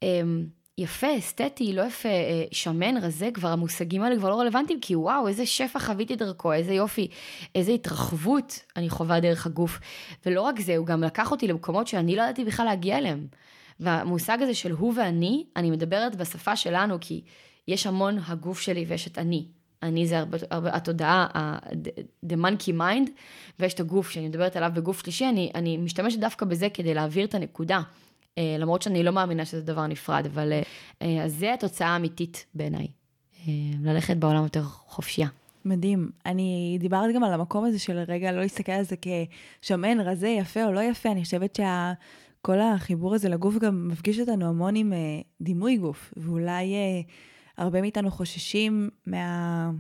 [0.03, 0.47] אמ,
[0.79, 5.29] יפה, אסתטי, לא יפה, אה, שמן, רזה, כבר המושגים האלה כבר לא רלוונטיים, כי וואו,
[5.29, 7.09] איזה שפע חוויתי דרכו, איזה יופי,
[7.55, 9.81] איזה התרחבות אני חווה דרך הגוף.
[10.27, 13.27] ולא רק זה, הוא גם לקח אותי למקומות שאני לא ידעתי בכלל להגיע אליהם.
[13.81, 17.23] והמושג הזה של הוא ואני, אני מדברת בשפה שלנו, כי
[17.69, 19.47] יש המון הגוף שלי ויש את אני.
[19.83, 21.27] אני זה הרבה, הרבה, התודעה,
[22.27, 23.11] the monkey mind,
[23.61, 27.25] ויש את הגוף שאני מדברת עליו בגוף שלישי, אני, אני משתמשת דווקא בזה כדי להעביר
[27.25, 27.81] את הנקודה.
[28.39, 30.63] אה, למרות שאני לא מאמינה שזה דבר נפרד, אבל אה,
[31.03, 32.87] אה, אז זה התוצאה האמיתית בעיניי,
[33.83, 35.29] ללכת בעולם יותר חופשייה.
[35.65, 36.11] מדהים.
[36.27, 38.97] אני דיברת גם על המקום הזה של רגע לא להסתכל על זה
[39.61, 44.49] כשמן, רזה, יפה או לא יפה, אני חושבת שכל החיבור הזה לגוף גם מפגיש אותנו
[44.49, 44.93] המון עם
[45.41, 46.75] דימוי גוף, ואולי
[47.57, 49.71] הרבה מאיתנו חוששים מה...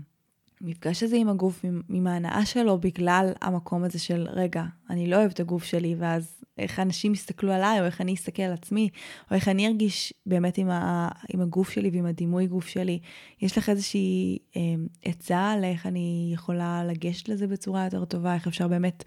[0.60, 5.30] המפגש הזה עם הגוף, עם ההנאה שלו, בגלל המקום הזה של, רגע, אני לא אוהב
[5.30, 8.88] את הגוף שלי, ואז איך אנשים יסתכלו עליי, או איך אני אסתכל על עצמי,
[9.30, 12.98] או איך אני ארגיש באמת עם, ה, עם הגוף שלי ועם הדימוי גוף שלי.
[13.42, 14.60] יש לך איזושהי אה,
[15.04, 19.04] עצה לאיך אני יכולה לגשת לזה בצורה יותר טובה, איך אפשר באמת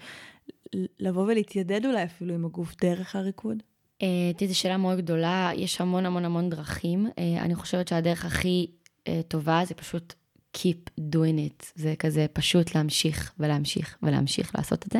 [1.00, 3.64] לבוא ולהתיידד אולי אפילו עם הגוף דרך הריקוד?
[4.02, 7.08] אה, תראי, זו שאלה מאוד גדולה, יש המון המון המון דרכים.
[7.18, 8.68] אה, אני חושבת שהדרך הכי
[9.08, 10.14] אה, טובה זה פשוט
[10.58, 11.66] keep doing it.
[11.76, 15.00] זה כזה פשוט להמשיך ולהמשיך ולהמשיך לעשות את זה.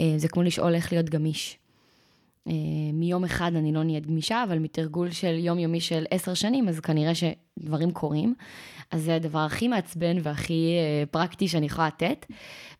[0.00, 1.58] אה, זה כמו לשאול איך להיות גמיש.
[2.48, 2.52] אה,
[2.92, 7.12] מיום אחד אני לא נהיית גמישה, אבל מתרגול של יומיומי של עשר שנים, אז כנראה
[7.14, 8.34] שדברים קורים.
[8.90, 12.26] אז זה הדבר הכי מעצבן והכי אה, פרקטי שאני יכולה לתת.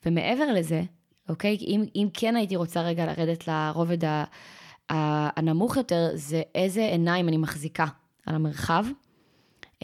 [0.07, 0.82] ומעבר לזה,
[1.28, 3.99] אוקיי, אם, אם כן הייתי רוצה רגע לרדת לרובד
[4.88, 7.86] הנמוך יותר, זה איזה עיניים אני מחזיקה
[8.26, 8.84] על המרחב.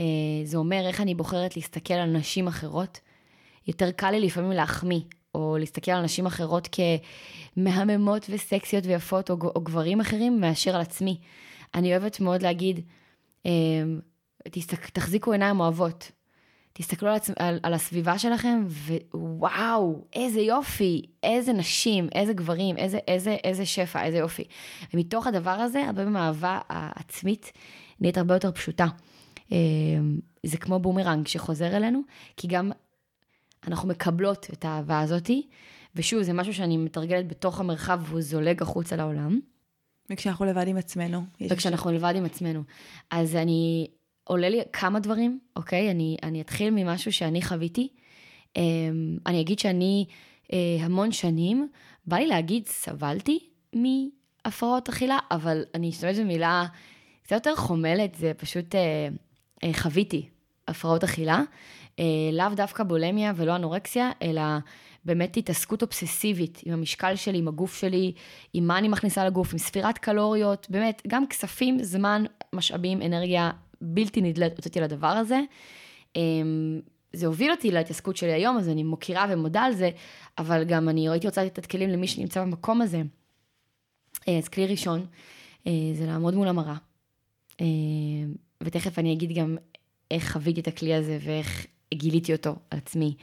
[0.00, 0.04] אה,
[0.44, 3.00] זה אומר איך אני בוחרת להסתכל על נשים אחרות.
[3.66, 5.00] יותר קל לי לפעמים להחמיא,
[5.34, 6.68] או להסתכל על נשים אחרות
[7.56, 11.20] כמהממות וסקסיות ויפות, או, או גברים אחרים, מאשר על עצמי.
[11.74, 12.80] אני אוהבת מאוד להגיד,
[13.46, 13.82] אה,
[14.92, 16.10] תחזיקו עיניים אוהבות.
[16.72, 17.30] תסתכלו על, עצ...
[17.38, 18.64] על, על הסביבה שלכם,
[19.14, 24.44] ווואו, איזה יופי, איזה נשים, איזה גברים, איזה, איזה, איזה שפע, איזה יופי.
[24.94, 27.52] ומתוך הדבר הזה, הרבה פעמים האהבה העצמית
[28.00, 28.86] נהיית הרבה יותר פשוטה.
[29.52, 32.00] אמ, זה כמו בומרנג שחוזר אלינו,
[32.36, 32.70] כי גם
[33.66, 35.46] אנחנו מקבלות את האהבה הזאתי,
[35.94, 39.40] ושוב, זה משהו שאני מתרגלת בתוך המרחב והוא זולג החוצה לעולם.
[40.10, 41.22] וכשאנחנו לבד עם עצמנו.
[41.50, 42.62] וכשאנחנו לבד עם עצמנו.
[43.10, 43.86] אז אני,
[44.30, 45.90] עולה לי כמה דברים, אוקיי?
[45.90, 47.88] אני, אני אתחיל ממשהו שאני חוויתי.
[48.56, 50.06] אמ, אני אגיד שאני
[50.52, 51.68] אה, המון שנים,
[52.06, 53.38] בא לי להגיד, סבלתי
[53.72, 56.66] מהפרעות אכילה, אבל אני אשתמש במילה
[57.22, 58.74] קצת יותר חומלת, זה פשוט...
[58.74, 59.08] אה,
[59.72, 60.28] חוויתי
[60.68, 61.42] הפרעות אכילה,
[61.98, 64.42] אה, לאו דווקא בולמיה ולא אנורקסיה, אלא
[65.04, 68.12] באמת התעסקות אובססיבית עם המשקל שלי, עם הגוף שלי,
[68.54, 73.50] עם מה אני מכניסה לגוף, עם ספירת קלוריות, באמת, גם כספים, זמן, משאבים, אנרגיה
[73.80, 75.40] בלתי נדלת הוצאתי לדבר הזה.
[76.16, 76.80] אמ,
[77.12, 79.90] זה הוביל אותי להתעסקות שלי היום, אז אני מוקירה ומודה על זה,
[80.38, 83.02] אבל גם אני הייתי רוצה לתת כלים למי שנמצא במקום הזה.
[84.28, 85.06] אה, אז כלי ראשון,
[85.94, 86.76] זה לעמוד מול המראה.
[88.62, 89.56] ותכף אני אגיד גם
[90.10, 93.16] איך חוויתי את הכלי הזה ואיך גיליתי אותו על עצמי.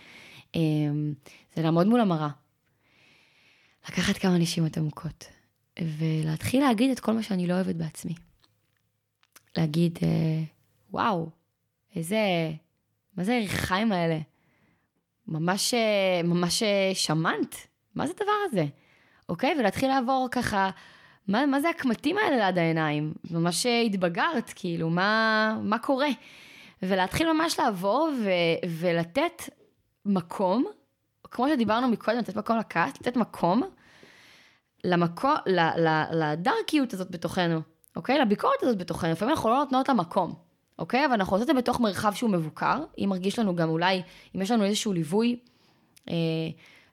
[0.56, 1.14] אמ,
[1.56, 2.30] זה לעמוד מול המראה,
[3.90, 5.26] לקחת כמה נשימות עמוקות,
[5.80, 8.14] ולהתחיל להגיד את כל מה שאני לא אוהבת בעצמי.
[9.58, 10.44] להגיד, אה,
[10.92, 11.30] וואו,
[11.96, 12.18] איזה
[13.18, 14.20] מה זה הירכיים האלה?
[15.28, 17.56] ממש, אה, ממש אה, שמנת,
[17.96, 18.66] מה זה הדבר הזה?
[19.30, 19.56] אוקיי?
[19.60, 20.70] ולהתחיל לעבור ככה,
[21.28, 23.14] מה, מה זה הקמטים האלה ליד העיניים?
[23.32, 26.10] ממש אה, התבגרת, כאילו, מה, מה קורה?
[26.82, 28.30] ולהתחיל ממש לעבור ו,
[28.70, 29.42] ולתת
[30.06, 30.66] מקום,
[31.24, 33.64] כמו שדיברנו מקודם, לתת מקום לכעס, לתת מקום
[34.84, 37.62] למקום, ל, ל, לדארקיות הזאת בתוכנו,
[37.96, 38.20] אוקיי?
[38.20, 39.12] לביקורת הזאת בתוכנו.
[39.12, 40.34] לפעמים אנחנו לא נותנות לה מקום.
[40.80, 41.06] אוקיי?
[41.06, 42.84] אבל אנחנו עושות את זה בתוך מרחב שהוא מבוקר.
[42.98, 44.02] אם מרגיש לנו גם אולי,
[44.36, 45.40] אם יש לנו איזשהו ליווי
[46.10, 46.16] אה,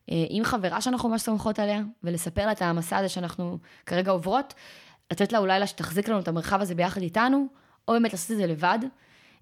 [0.09, 4.55] עם חברה שאנחנו ממש סומכות עליה, ולספר לה את המסע הזה שאנחנו כרגע עוברות,
[5.13, 7.47] לתת לה אולי לה שתחזיק לנו את המרחב הזה ביחד איתנו,
[7.89, 8.79] או באמת לעשות את זה לבד,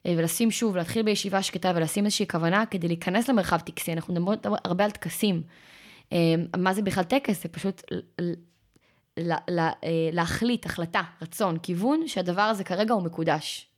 [0.06, 3.92] אה, ולשים שוב, להתחיל בישיבה שקטה ולשים איזושהי כוונה כדי להיכנס למרחב טקסי.
[3.92, 5.42] אנחנו מדברות הרבה על טקסים.
[6.12, 7.42] אה, מה זה בכלל טקס?
[7.42, 7.82] זה פשוט
[9.16, 13.68] לה, לה, אה, להחליט, החלטה, רצון, כיוון, שהדבר הזה כרגע הוא מקודש.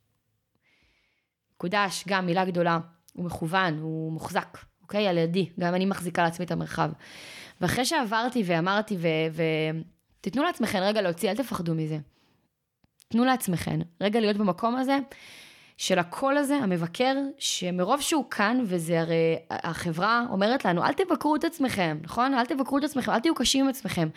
[1.55, 2.79] מקודש, גם מילה גדולה,
[3.13, 5.09] הוא מכוון, הוא מוחזק, אוקיי?
[5.09, 6.91] על ידי, גם אני מחזיקה לעצמי את המרחב.
[7.61, 9.09] ואחרי שעברתי ואמרתי, ו...
[9.33, 9.43] ו...
[10.21, 11.99] תיתנו לעצמכם רגע להוציא, אל תפחדו מזה.
[13.09, 14.99] תנו לעצמכם רגע להיות במקום הזה
[15.77, 21.45] של הקול הזה, המבקר, שמרוב שהוא כאן, וזה הרי, החברה אומרת לנו, אל תבקרו את
[21.45, 22.35] עצמכם, נכון?
[22.35, 24.09] אל תבקרו את עצמכם, אל תהיו קשים עם עצמכם.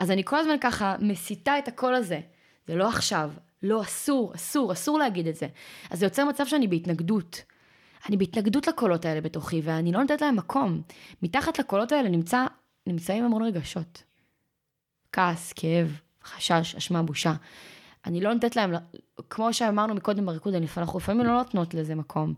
[0.00, 2.20] אז אני כל הזמן ככה מסיתה את הקול הזה.
[2.66, 3.30] זה לא עכשיו,
[3.62, 5.46] לא, אסור, אסור, אסור להגיד את זה.
[5.90, 7.42] אז זה יוצר מצב שאני בהתנגדות.
[8.08, 10.82] אני בהתנגדות לקולות האלה בתוכי, ואני לא נותנת להם מקום.
[11.22, 12.46] מתחת לקולות האלה נמצא,
[12.86, 14.02] נמצאים המון רגשות.
[15.12, 17.32] כעס, כאב, חשש, אשמה, בושה.
[18.06, 18.74] אני לא נותנת להם,
[19.30, 22.34] כמו שאמרנו מקודם בריקוד, אנחנו לפעמים לא נותנות לזה מקום.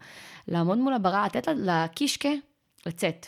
[0.49, 2.29] לעמוד מול הברה, לתת לקישקה
[2.87, 3.27] לצאת.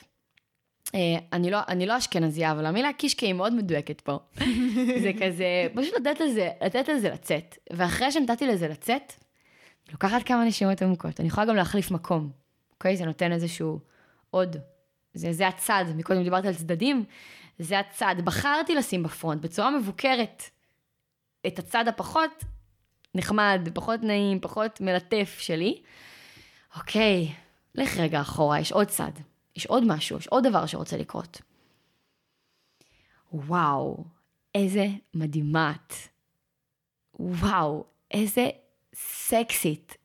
[0.94, 4.18] אה, אני לא, אני לא אשכנזייה, אבל המילה קישקה היא מאוד מדויקת פה.
[5.02, 7.58] זה כזה, פשוט לתת לזה, לתת לזה לצאת.
[7.72, 9.12] ואחרי שנתתי לזה לצאת,
[9.92, 11.20] לוקחת כמה נשימות עמוקות.
[11.20, 12.30] אני יכולה גם להחליף מקום,
[12.70, 12.96] אוקיי?
[12.96, 13.80] זה נותן איזשהו
[14.30, 14.56] עוד.
[15.14, 17.04] זה, זה הצד, מקודם דיברתי על צדדים,
[17.58, 18.14] זה הצד.
[18.24, 20.42] בחרתי לשים בפרונט בצורה מבוקרת
[21.46, 22.44] את הצד הפחות
[23.14, 25.82] נחמד, פחות נעים, פחות מלטף שלי.
[26.76, 27.32] אוקיי,
[27.74, 29.12] לך רגע אחורה, יש עוד צד.
[29.56, 31.42] יש עוד משהו, יש עוד דבר שרוצה לקרות.
[33.32, 34.04] וואו,
[34.54, 35.94] איזה מדהימה את.
[37.20, 38.48] וואו, איזה
[38.94, 39.96] סקסית.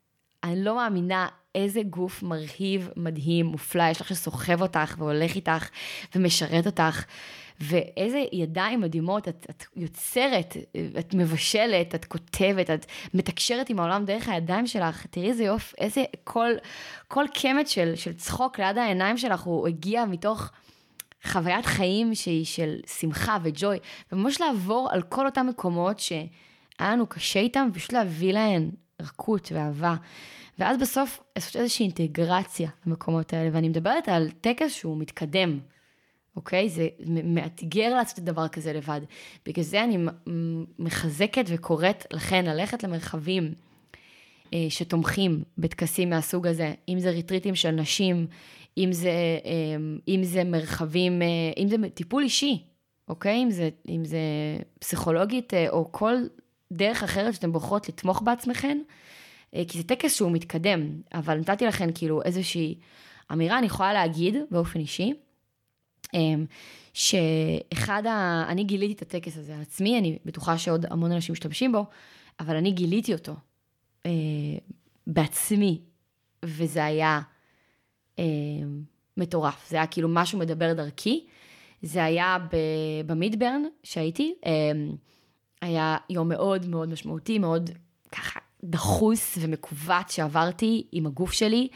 [0.44, 5.70] אני לא מאמינה איזה גוף מרהיב, מדהים, מופלא, יש לך שסוחב אותך והולך איתך
[6.16, 7.06] ומשרת אותך.
[7.60, 10.58] ואיזה ידיים מדהימות, את, את יוצרת,
[11.00, 16.04] את מבשלת, את כותבת, את מתקשרת עם העולם דרך הידיים שלך, תראי איזה יופי, איזה
[16.24, 16.52] כל,
[17.08, 20.52] כל קמט של, של צחוק ליד העיניים שלך, הוא הגיע מתוך
[21.26, 23.78] חוויית חיים שהיא של שמחה וג'וי,
[24.12, 26.00] וממש לעבור על כל אותם מקומות
[26.78, 28.70] שהיה לנו קשה איתם, ופשוט להביא להן
[29.02, 29.96] רכות ואהבה.
[30.60, 35.60] ואז בסוף לעשות איזושהי אינטגרציה למקומות האלה, ואני מדברת על טקס שהוא מתקדם.
[36.36, 36.70] אוקיי?
[36.70, 36.88] זה
[37.24, 39.02] מאתגר לעשות דבר כזה לבד.
[39.46, 39.98] בגלל זה אני
[40.80, 43.54] מחזקת וקוראת לכן ללכת למרחבים
[44.54, 48.28] אה, שתומכים בטקסים מהסוג הזה, אם זה ריטריטים של נשים,
[48.78, 49.10] אם זה,
[49.46, 49.76] אה,
[50.08, 52.64] אם זה מרחבים, אה, אם זה טיפול אישי,
[53.08, 53.44] אוקיי?
[53.44, 54.20] אם זה, אם זה
[54.80, 56.16] פסיכולוגית אה, או כל
[56.74, 58.82] דרך אחרת שאתן בוחרות לתמוך בעצמכן,
[59.56, 62.76] אה, כי זה טקס שהוא מתקדם, אבל נתתי לכן כאילו איזושהי
[63.32, 65.14] אמירה, אני יכולה להגיד באופן אישי,
[66.14, 66.46] אמ,
[66.94, 68.46] שאחד ה...
[68.48, 71.86] אני גיליתי את הטקס הזה על עצמי, אני בטוחה שעוד המון אנשים משתמשים בו,
[72.40, 73.34] אבל אני גיליתי אותו
[74.06, 74.12] אה,
[75.08, 75.82] בעצמי,
[76.46, 77.22] וזה היה
[78.20, 78.24] אה,
[79.18, 79.70] מטורף.
[79.70, 81.26] זה היה כאילו משהו מדבר דרכי.
[81.82, 82.38] זה היה
[83.06, 84.52] במידברן שהייתי, אה,
[85.66, 87.70] היה יום מאוד מאוד משמעותי, מאוד
[88.12, 91.68] ככה דחוס ומכווץ שעברתי עם הגוף שלי.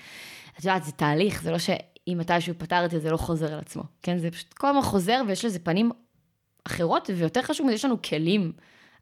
[0.59, 1.69] את יודעת, זה תהליך, זה לא ש...
[2.07, 3.83] אם מתישהו פתר את זה, זה לא חוזר על עצמו.
[4.03, 5.91] כן, זה פשוט כל הזמן חוזר ויש לזה פנים
[6.63, 8.51] אחרות, ויותר חשוב מזה, יש לנו כלים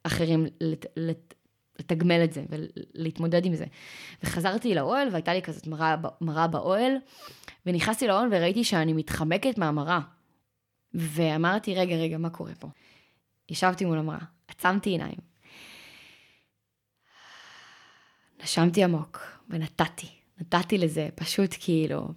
[0.04, 1.34] אחרים לת, לת,
[1.80, 3.66] לתגמל את זה ולהתמודד עם זה.
[4.24, 6.92] וחזרתי לאוהל והייתה לי כזאת מראה, מראה באוהל,
[7.66, 10.00] ונכנסתי לאוהל וראיתי שאני מתחמקת מהמראה.
[10.94, 12.68] ואמרתי, רגע, רגע, מה קורה פה?
[13.50, 15.18] ישבתי מול המראה, עצמתי עיניים.
[18.44, 19.20] נשמתי עמוק
[19.50, 22.08] ונתתי, נתתי לזה פשוט כאילו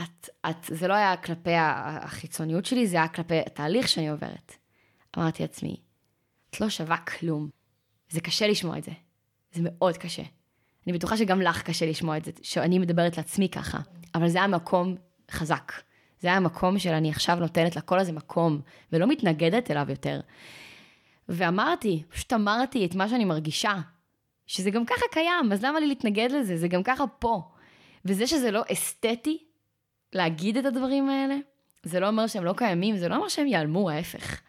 [0.00, 4.52] את, את, זה לא היה כלפי החיצוניות שלי, זה היה כלפי התהליך שאני עוברת.
[5.18, 5.76] אמרתי לעצמי,
[6.50, 7.48] את לא שווה כלום.
[8.08, 8.92] זה קשה לשמוע את זה.
[9.52, 10.22] זה מאוד קשה.
[10.86, 13.78] אני בטוחה שגם לך קשה לשמוע את זה, שאני מדברת לעצמי ככה,
[14.14, 14.96] אבל זה היה מקום
[15.30, 15.72] חזק.
[16.20, 18.60] זה היה מקום של אני עכשיו נותנת לקול הזה מקום,
[18.92, 20.20] ולא מתנגדת אליו יותר.
[21.28, 23.74] ואמרתי, פשוט אמרתי את מה שאני מרגישה,
[24.46, 26.56] שזה גם ככה קיים, אז למה לי להתנגד לזה?
[26.56, 27.42] זה גם ככה פה.
[28.04, 29.38] וזה שזה לא אסתטי
[30.12, 31.36] להגיד את הדברים האלה,
[31.82, 34.40] זה לא אומר שהם לא קיימים, זה לא אומר שהם ייעלמו, ההפך.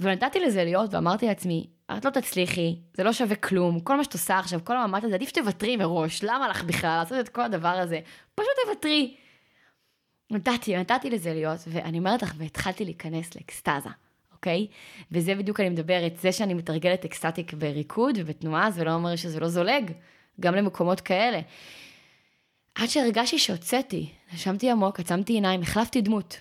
[0.00, 1.66] ונתתי לזה להיות, ואמרתי לעצמי,
[1.98, 5.14] את לא תצליחי, זה לא שווה כלום, כל מה שאת עושה עכשיו, כל המאמץ הזה,
[5.14, 8.00] עדיף שתוותרי מראש, למה לך בכלל לעשות את כל הדבר הזה?
[8.34, 9.16] פשוט תוותרי.
[10.30, 13.90] נתתי, נתתי לזה להיות, ואני אומרת לך, והתחלתי להיכנס לאקסטזה,
[14.32, 14.66] אוקיי?
[15.12, 19.48] וזה בדיוק אני מדברת, זה שאני מתרגלת אקסטטיק בריקוד ובתנועה, זה לא אומר שזה לא
[19.48, 19.90] זולג,
[20.40, 21.40] גם למקומות כאלה.
[22.74, 26.40] עד שהרגשתי שהוצאתי, נשמתי עמוק, עצמתי עיניים, החלפתי דמות.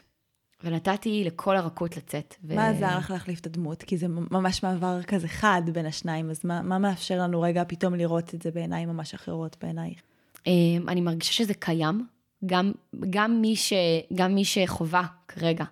[0.63, 2.35] ונתתי לכל הרכות לצאת.
[2.43, 2.55] ו...
[2.55, 3.83] מה עזר לך להחליף את הדמות?
[3.83, 7.95] כי זה ממש מעבר כזה חד בין השניים, אז מה, מה מאפשר לנו רגע פתאום
[7.95, 10.01] לראות את זה בעיניים ממש אחרות בעינייך?
[10.47, 12.07] אמ, אני מרגישה שזה קיים.
[12.45, 12.71] גם,
[13.09, 13.73] גם, מי, ש,
[14.13, 15.65] גם מי שחווה כרגע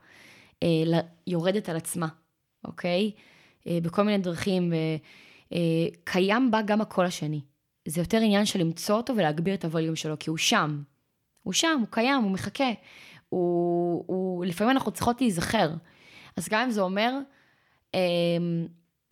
[0.64, 2.08] אה, יורדת על עצמה,
[2.66, 3.12] אוקיי?
[3.68, 4.74] אה, בכל מיני דרכים.
[5.54, 7.42] אה, קיים בה גם הקול השני.
[7.86, 10.82] זה יותר עניין של למצוא אותו ולהגביר את הווליום שלו, כי הוא שם.
[11.44, 12.72] הוא שם, הוא קיים, הוא מחכה.
[13.30, 15.70] הוא, הוא, לפעמים אנחנו צריכות להיזכר.
[16.38, 17.14] אז גם אם זה אומר
[17.96, 18.00] אה,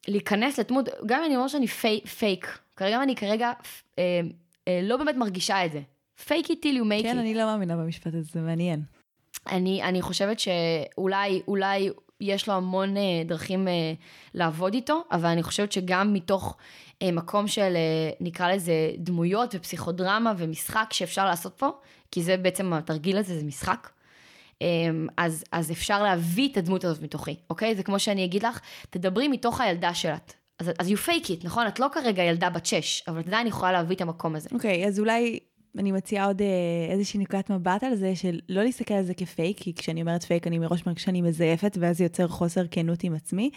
[0.08, 3.52] להיכנס לדמות, גם אם אני אומר שאני פי, פייק, כרגע אני כרגע
[4.00, 4.22] אה,
[4.68, 5.82] אה, לא באמת מרגישה את זה.
[6.28, 7.14] Fake it till you make כן, it.
[7.14, 8.82] כן, אני לא מאמינה במשפט הזה, זה מעניין.
[9.48, 11.90] אני, אני חושבת שאולי, אולי
[12.22, 13.94] יש לו המון אה, דרכים אה,
[14.34, 16.58] לעבוד איתו, אבל אני חושבת שגם מתוך
[17.02, 21.70] אה, מקום של, אה, נקרא לזה, דמויות ופסיכודרמה ומשחק שאפשר לעשות פה,
[22.12, 23.90] כי זה בעצם התרגיל הזה, זה משחק.
[24.62, 27.76] אמ, אז, אז אפשר להביא את הדמות הזאת מתוכי, אוקיי?
[27.76, 28.60] זה כמו שאני אגיד לך,
[28.90, 30.20] תדברי מתוך הילדה שלך.
[30.60, 31.68] אז, אז you fake it, נכון?
[31.68, 34.50] את לא כרגע ילדה בת שש, אבל את עדיין יכולה להביא את המקום הזה.
[34.52, 35.40] אוקיי, okay, אז אולי
[35.78, 36.48] אני מציעה עוד אה,
[36.90, 40.48] איזושהי נקודת מבט על זה, של לא להסתכל על זה כפייק, כי כשאני אומרת פייק
[40.48, 43.50] אני מראש מרגישה שאני מזייפת, ואז זה יוצר חוסר כנות עם עצמי,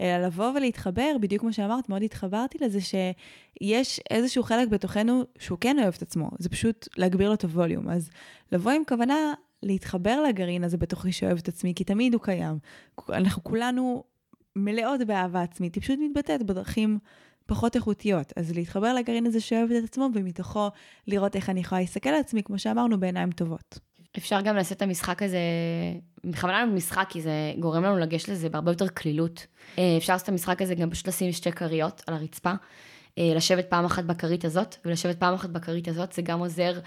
[0.00, 5.78] אלא לבוא ולהתחבר, בדיוק כמו שאמרת, מאוד התחברתי לזה, שיש איזשהו חלק בתוכנו שהוא כן
[5.78, 7.88] אוהב את עצמו, זה פשוט להגביר לו את הווליום.
[7.88, 8.10] אז
[8.52, 12.58] לבוא עם כוונה להתחבר לגרעין הזה בתוכי שאוהב את עצמי, כי תמיד הוא קיים.
[13.08, 14.04] אנחנו כולנו
[14.56, 16.98] מלאות באהבה עצמית, היא פשוט מתבטאת בדרכים
[17.52, 18.32] פחות איכותיות.
[18.36, 20.68] אז להתחבר לגרעין הזה שאוהב את עצמו, ומתוכו
[21.06, 23.78] לראות איך אני יכולה להסתכל על עצמי, כמו שאמרנו, בעיניים טובות.
[24.18, 25.38] אפשר גם לעשות את המשחק הזה,
[26.24, 29.46] בכוונה לנו משחק, כי זה גורם לנו לגשת לזה בהרבה יותר קלילות.
[29.78, 32.52] אה, אפשר לעשות את המשחק הזה גם פשוט לשים שתי כריות על הרצפה,
[33.18, 36.78] אה, לשבת פעם אחת בכרית הזאת, ולשבת פעם אחת בכרית הזאת, זה גם עוזר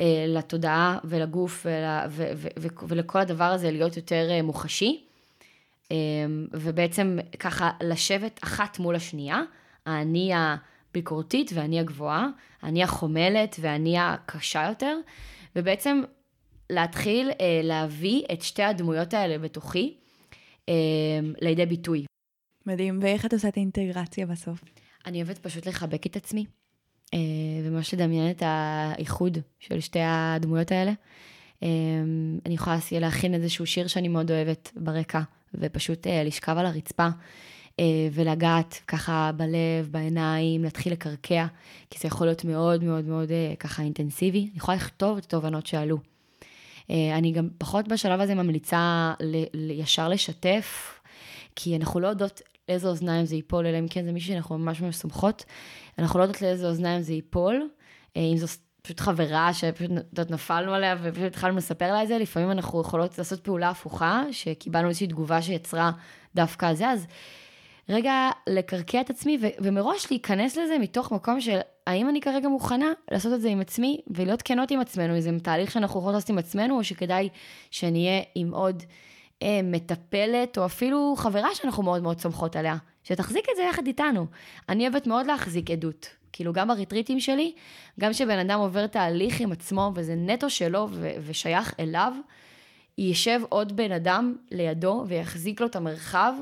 [0.00, 1.72] אה, לתודעה ולגוף ול,
[2.10, 5.04] ו, ו, ו, ולכל הדבר הזה להיות יותר מוחשי.
[6.52, 9.42] ובעצם ככה לשבת אחת מול השנייה,
[9.86, 12.28] האני הביקורתית ואני הגבוהה,
[12.62, 14.96] האני החומלת ואני הקשה יותר,
[15.56, 16.02] ובעצם
[16.70, 19.94] להתחיל אה, להביא את שתי הדמויות האלה בתוכי
[20.68, 20.74] אה,
[21.40, 22.04] לידי ביטוי.
[22.66, 24.64] מדהים, ואיך את עושה את האינטגרציה בסוף?
[25.06, 26.46] אני אוהבת פשוט לחבק את עצמי.
[27.14, 27.18] אה,
[27.64, 30.92] וממש לדמיין את האיחוד של שתי הדמויות האלה.
[31.62, 31.68] אה,
[32.46, 35.20] אני יכולה להכין איזשהו שיר שאני מאוד אוהבת ברקע,
[35.54, 37.08] ופשוט אה, לשכב על הרצפה.
[38.12, 41.46] ולגעת ככה בלב, בעיניים, להתחיל לקרקע,
[41.90, 43.28] כי זה יכול להיות מאוד מאוד מאוד
[43.60, 44.38] ככה אינטנסיבי.
[44.38, 45.98] אני יכולה לכתוב את התובנות שעלו.
[46.90, 49.12] אני גם פחות בשלב הזה ממליצה
[49.70, 51.00] ישר לשתף,
[51.56, 54.80] כי אנחנו לא יודעות לאיזה אוזניים זה ייפול, אלא אם כן זה מישהו שאנחנו ממש
[54.80, 55.44] ממש סומכות.
[55.98, 57.68] אנחנו לא יודעות לאיזה אוזניים זה ייפול,
[58.16, 58.46] אה, אם זו
[58.82, 63.40] פשוט חברה שפשוט נפלנו עליה ופשוט התחלנו לספר לה את זה, לפעמים אנחנו יכולות לעשות
[63.40, 65.90] פעולה הפוכה, שקיבלנו איזושהי תגובה שיצרה
[66.34, 67.06] דווקא זה, אז
[67.88, 73.32] רגע לקרקע את עצמי ומראש להיכנס לזה מתוך מקום של האם אני כרגע מוכנה לעשות
[73.32, 76.78] את זה עם עצמי ולהיות כנות עם עצמנו, איזה תהליך שאנחנו יכולות לעשות עם עצמנו,
[76.78, 77.28] או שכדאי
[77.70, 78.82] שנהיה עם עוד...
[79.42, 84.26] אה, מטפלת, או אפילו חברה שאנחנו מאוד מאוד סומכות עליה, שתחזיק את זה יחד איתנו.
[84.68, 86.08] אני אוהבת מאוד להחזיק עדות.
[86.32, 87.52] כאילו, גם בריטריטים שלי,
[88.00, 90.88] גם כשבן אדם עובר תהליך עם עצמו, וזה נטו שלו
[91.26, 92.12] ושייך אליו,
[92.98, 96.32] יישב עוד בן אדם לידו ויחזיק לו את המרחב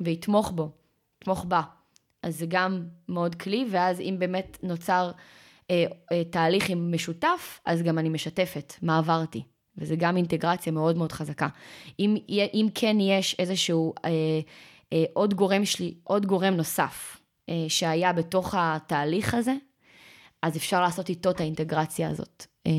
[0.00, 0.70] ויתמוך בו,
[1.24, 1.62] יתמוך בה.
[2.22, 5.10] אז זה גם מאוד כלי, ואז אם באמת נוצר
[5.70, 9.42] אה, אה, תהליך עם משותף, אז גם אני משתפת מה עברתי.
[9.78, 11.48] וזה גם אינטגרציה מאוד מאוד חזקה.
[11.98, 14.10] אם, אם כן יש איזשהו אה,
[14.92, 19.54] אה, עוד גורם שלי, עוד גורם נוסף אה, שהיה בתוך התהליך הזה,
[20.42, 22.72] אז אפשר לעשות איתו את האינטגרציה הזאת, אה,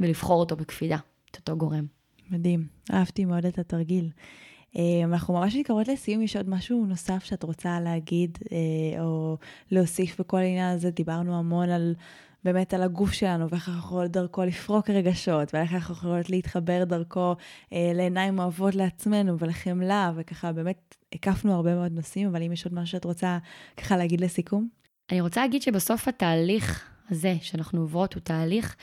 [0.00, 0.98] ולבחור אותו בקפידה,
[1.30, 1.86] את אותו גורם.
[2.30, 4.10] מדהים, אהבתי מאוד את התרגיל.
[4.76, 9.36] אה, אנחנו ממש מתקרבות לסיום, יש עוד משהו נוסף שאת רוצה להגיד אה, או
[9.70, 10.90] להוסיף בכל העניין הזה?
[10.90, 11.94] דיברנו המון על
[12.44, 17.34] באמת על הגוף שלנו, ואיך אנחנו יכולות דרכו לפרוק רגשות, ואיך אנחנו יכולות להתחבר דרכו
[17.72, 22.74] אה, לעיניים אוהבות לעצמנו ולחמלה, וככה באמת הקפנו הרבה מאוד נושאים, אבל אם יש עוד
[22.74, 23.38] משהו שאת רוצה
[23.76, 24.68] ככה להגיד לסיכום?
[25.12, 28.76] אני רוצה להגיד שבסוף התהליך הזה שאנחנו עוברות הוא תהליך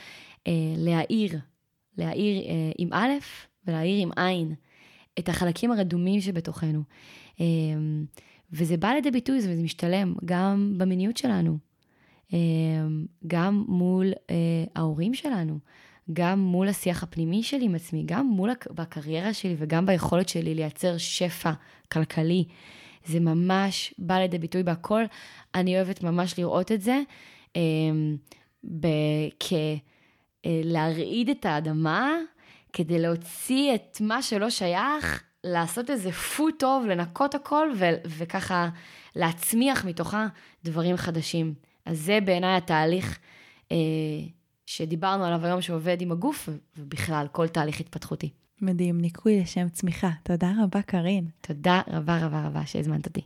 [0.77, 1.39] להאיר,
[1.97, 2.43] להאיר
[2.77, 3.11] עם א'
[3.67, 4.55] ולהאיר עם עין
[5.20, 6.84] את החלקים הרדומים שבתוכנו.
[8.51, 11.57] וזה בא לידי ביטוי וזה משתלם גם במיניות שלנו,
[13.28, 14.12] גם מול
[14.76, 15.59] ההורים שלנו.
[16.14, 20.97] גם מול השיח הפנימי שלי עם עצמי, גם מול בקריירה שלי וגם ביכולת שלי לייצר
[20.97, 21.51] שפע
[21.91, 22.45] כלכלי.
[23.05, 25.03] זה ממש בא לידי ביטוי בהכל.
[25.55, 27.01] אני אוהבת ממש לראות את זה
[27.55, 27.62] אה,
[30.43, 32.18] כלהרעיד את האדמה
[32.74, 38.69] כדי להוציא את מה שלא שייך, לעשות איזה פו טוב, לנקות הכל ו- וככה
[39.15, 40.28] להצמיח מתוכה
[40.63, 41.53] דברים חדשים.
[41.86, 43.19] אז זה בעיניי התהליך.
[43.72, 43.78] אה,
[44.65, 48.30] שדיברנו עליו היום שעובד עם הגוף, ובכלל, כל תהליך התפתחותי.
[48.61, 50.09] מדהים, ניקוי לשם צמיחה.
[50.24, 51.28] תודה רבה, קארין.
[51.41, 53.22] תודה רבה רבה רבה שהזמנת אותי.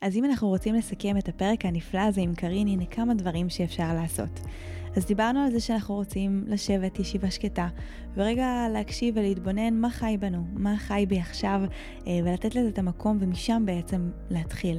[0.00, 3.94] אז אם אנחנו רוצים לסכם את הפרק הנפלא הזה עם קארין, הנה כמה דברים שאפשר
[3.94, 4.40] לעשות.
[4.96, 7.68] אז דיברנו על זה שאנחנו רוצים לשבת ישיבה שקטה,
[8.14, 11.60] ורגע להקשיב ולהתבונן מה חי בנו, מה חי בי עכשיו,
[12.06, 14.78] אה, ולתת לזה את המקום, ומשם בעצם להתחיל.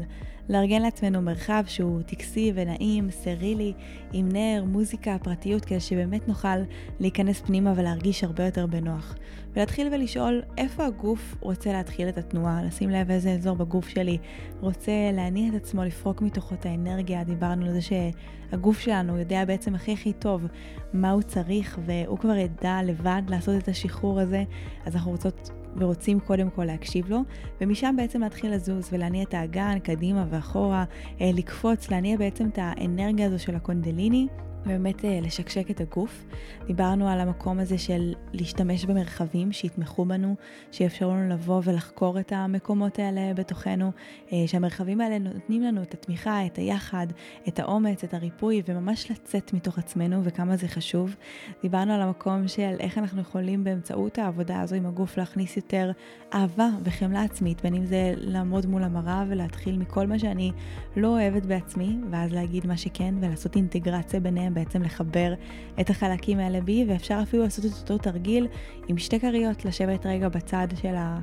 [0.50, 3.74] לארגן לעצמנו מרחב שהוא טקסי ונעים, סרילי,
[4.14, 6.58] עם נר, מוזיקה, פרטיות, כדי שבאמת נוכל
[7.00, 9.16] להיכנס פנימה ולהרגיש הרבה יותר בנוח.
[9.54, 14.18] ולהתחיל ולשאול איפה הגוף רוצה להתחיל את התנועה, לשים לב איזה אזור בגוף שלי
[14.60, 17.24] רוצה להניע את עצמו, לפרוק מתוכו את האנרגיה.
[17.24, 20.46] דיברנו על זה שהגוף שלנו יודע בעצם הכי הכי טוב
[20.94, 24.44] מה הוא צריך, והוא כבר ידע לבד לעשות את השחרור הזה,
[24.86, 27.20] אז אנחנו רוצות ורוצים קודם כל להקשיב לו,
[27.62, 30.84] ומשם בעצם להתחיל לזוז ולהניע את האגן קדימה ואחורה,
[31.22, 34.28] אה, לקפוץ, להניע בעצם את האנרגיה הזו של הקונדליני.
[34.68, 36.26] ובאמת אה, לשקשק את הגוף.
[36.68, 40.36] דיברנו על המקום הזה של להשתמש במרחבים שיתמכו בנו,
[40.72, 43.92] שיאפשרו לנו לבוא ולחקור את המקומות האלה בתוכנו,
[44.32, 47.08] אה, שהמרחבים האלה נותנים לנו את התמיכה, את היחד,
[47.48, 51.16] את האומץ, את הריפוי, וממש לצאת מתוך עצמנו וכמה זה חשוב.
[51.62, 55.92] דיברנו על המקום של איך אנחנו יכולים באמצעות העבודה הזו עם הגוף להכניס יותר
[56.34, 60.52] אהבה וחמלה עצמית, בין אם זה לעמוד מול המראה ולהתחיל מכל מה שאני
[60.96, 64.57] לא אוהבת בעצמי, ואז להגיד מה שכן ולעשות אינטגרציה ביניהם.
[64.58, 65.34] בעצם לחבר
[65.80, 68.48] את החלקים האלה בי, ואפשר אפילו לעשות את אותו תרגיל
[68.88, 71.20] עם שתי כריות, לשבת רגע בצד של ה...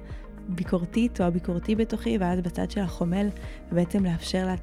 [0.48, 3.28] הביקורתית או הביקורתי בתוכי, ואז בצד של החומל,
[3.72, 4.54] ובעצם לאפשר לה,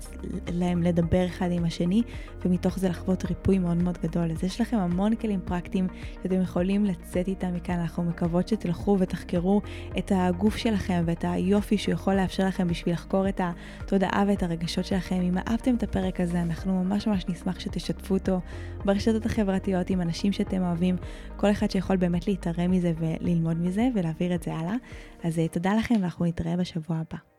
[0.52, 2.02] להם לדבר אחד עם השני,
[2.46, 4.32] ומתוך זה לחוות ריפוי מאוד מאוד גדול.
[4.32, 5.88] אז יש לכם המון כלים פרקטיים
[6.24, 7.80] שאתם יכולים לצאת איתם מכאן.
[7.80, 9.62] אנחנו מקוות שתלכו ותחקרו
[9.98, 14.86] את הגוף שלכם ואת היופי שהוא יכול לאפשר לכם בשביל לחקור את התודעה ואת הרגשות
[14.86, 15.22] שלכם.
[15.22, 18.40] אם אהבתם את הפרק הזה, אנחנו ממש ממש נשמח שתשתפו אותו
[18.86, 20.96] ברשתות החברתיות עם אנשים שאתם אוהבים,
[21.38, 24.76] כל אחד שיכול באמת להתערם מזה וללמוד מזה ולהעביר את זה הלאה.
[25.24, 27.31] אז אה, תודה לכם ואנחנו נתראה בשבוע הבא.